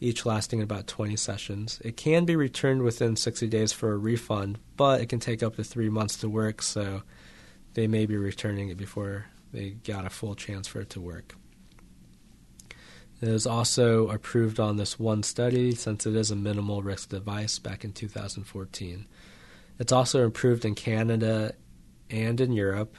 each 0.01 0.25
lasting 0.25 0.63
about 0.63 0.87
20 0.87 1.17
sessions. 1.17 1.83
It 1.85 1.97
can 1.97 2.25
be 2.25 2.37
returned 2.37 2.83
within 2.83 3.17
60 3.17 3.47
days 3.49 3.73
for 3.73 3.93
a 3.93 3.99
refund, 3.99 4.59
but 4.77 5.01
it 5.01 5.07
can 5.07 5.21
take 5.21 5.43
up 5.43 5.57
to 5.57 5.65
three 5.65 5.91
months 5.91 6.17
to 6.19 6.29
work, 6.29 6.63
so 6.63 7.03
they 7.75 7.87
may 7.87 8.07
be 8.07 8.17
returning 8.17 8.71
it 8.71 8.79
before 8.79 9.27
they 9.53 9.71
got 9.71 10.07
a 10.07 10.11
full 10.11 10.35
chance 10.35 10.67
for 10.67 10.81
it 10.81 10.91
to 10.91 11.01
work. 11.01 11.35
It 13.21 13.31
was 13.31 13.47
also 13.47 14.09
approved 14.09 14.61
on 14.61 14.77
this 14.77 14.99
one 14.99 15.23
study 15.23 15.75
since 15.75 16.05
it 16.07 16.15
is 16.15 16.31
a 16.31 16.37
minimal 16.37 16.83
risk 16.83 17.09
device 17.09 17.59
back 17.59 17.83
in 17.83 17.93
2014. 17.93 19.07
It's 19.79 19.93
also 19.93 20.27
approved 20.27 20.65
in 20.65 20.75
Canada 20.75 21.55
and 22.11 22.41
in 22.41 22.53
Europe. 22.53 22.97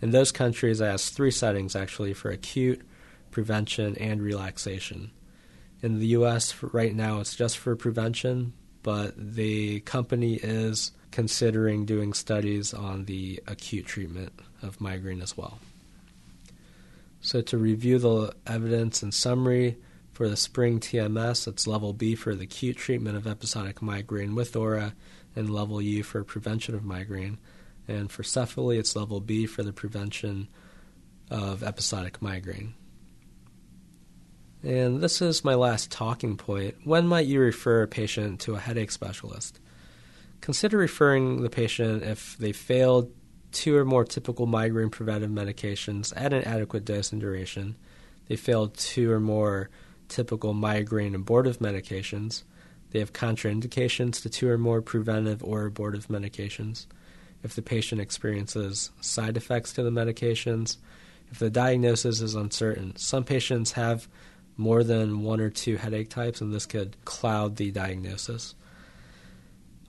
In 0.00 0.10
those 0.10 0.32
countries, 0.32 0.80
it 0.80 0.86
has 0.86 1.10
three 1.10 1.30
settings 1.30 1.76
actually 1.76 2.14
for 2.14 2.30
acute, 2.30 2.82
prevention, 3.30 3.96
and 3.98 4.22
relaxation. 4.22 5.10
In 5.82 5.98
the 5.98 6.06
US, 6.08 6.62
right 6.62 6.94
now, 6.94 7.20
it's 7.20 7.36
just 7.36 7.58
for 7.58 7.76
prevention, 7.76 8.54
but 8.82 9.14
the 9.16 9.80
company 9.80 10.34
is 10.36 10.92
considering 11.10 11.84
doing 11.84 12.14
studies 12.14 12.72
on 12.72 13.04
the 13.04 13.42
acute 13.46 13.86
treatment 13.86 14.32
of 14.62 14.80
migraine 14.80 15.20
as 15.20 15.36
well. 15.36 15.58
So, 17.24 17.40
to 17.40 17.56
review 17.56 17.98
the 17.98 18.34
evidence 18.46 19.02
and 19.02 19.14
summary 19.14 19.78
for 20.12 20.28
the 20.28 20.36
spring 20.36 20.78
TMS, 20.78 21.48
it's 21.48 21.66
level 21.66 21.94
B 21.94 22.14
for 22.14 22.34
the 22.34 22.44
acute 22.44 22.76
treatment 22.76 23.16
of 23.16 23.26
episodic 23.26 23.80
migraine 23.80 24.34
with 24.34 24.54
aura, 24.54 24.94
and 25.34 25.48
level 25.48 25.80
U 25.80 26.02
for 26.02 26.22
prevention 26.22 26.74
of 26.74 26.84
migraine. 26.84 27.38
And 27.88 28.12
for 28.12 28.24
Cefaly, 28.24 28.78
it's 28.78 28.94
level 28.94 29.20
B 29.20 29.46
for 29.46 29.62
the 29.62 29.72
prevention 29.72 30.48
of 31.30 31.62
episodic 31.62 32.20
migraine. 32.20 32.74
And 34.62 35.00
this 35.00 35.22
is 35.22 35.42
my 35.42 35.54
last 35.54 35.90
talking 35.90 36.36
point. 36.36 36.74
When 36.84 37.06
might 37.06 37.24
you 37.24 37.40
refer 37.40 37.84
a 37.84 37.88
patient 37.88 38.40
to 38.40 38.54
a 38.54 38.60
headache 38.60 38.92
specialist? 38.92 39.60
Consider 40.42 40.76
referring 40.76 41.40
the 41.40 41.48
patient 41.48 42.02
if 42.02 42.36
they 42.36 42.52
failed 42.52 43.10
two 43.54 43.76
or 43.76 43.84
more 43.84 44.04
typical 44.04 44.46
migraine 44.46 44.90
preventive 44.90 45.30
medications 45.30 46.12
at 46.16 46.32
an 46.34 46.44
adequate 46.44 46.84
dose 46.84 47.12
and 47.12 47.20
duration, 47.20 47.76
they 48.28 48.36
failed 48.36 48.76
two 48.76 49.10
or 49.10 49.20
more 49.20 49.70
typical 50.08 50.52
migraine 50.52 51.14
abortive 51.14 51.60
medications, 51.60 52.42
they 52.90 52.98
have 52.98 53.12
contraindications 53.12 54.20
to 54.22 54.28
two 54.28 54.48
or 54.48 54.58
more 54.58 54.82
preventive 54.82 55.42
or 55.42 55.64
abortive 55.64 56.08
medications, 56.08 56.86
if 57.42 57.54
the 57.54 57.62
patient 57.62 58.00
experiences 58.00 58.90
side 59.00 59.36
effects 59.36 59.72
to 59.72 59.82
the 59.82 59.90
medications, 59.90 60.76
if 61.30 61.38
the 61.38 61.50
diagnosis 61.50 62.20
is 62.20 62.34
uncertain. 62.34 62.94
Some 62.96 63.24
patients 63.24 63.72
have 63.72 64.08
more 64.56 64.84
than 64.84 65.22
one 65.22 65.40
or 65.40 65.50
two 65.50 65.76
headache 65.76 66.10
types, 66.10 66.40
and 66.40 66.52
this 66.52 66.66
could 66.66 66.96
cloud 67.04 67.56
the 67.56 67.70
diagnosis. 67.70 68.54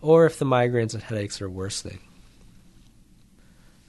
Or 0.02 0.26
if 0.26 0.40
the 0.40 0.46
migraines 0.46 0.94
and 0.94 1.04
headaches 1.04 1.42
are 1.42 1.50
worsening. 1.50 2.00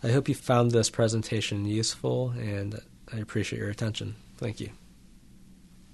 I 0.06 0.12
hope 0.12 0.28
you 0.28 0.36
found 0.36 0.70
this 0.70 0.88
presentation 0.88 1.64
useful, 1.64 2.30
and 2.38 2.80
I 3.12 3.16
appreciate 3.16 3.58
your 3.58 3.70
attention. 3.70 4.14
Thank 4.36 4.60
you. 4.60 4.70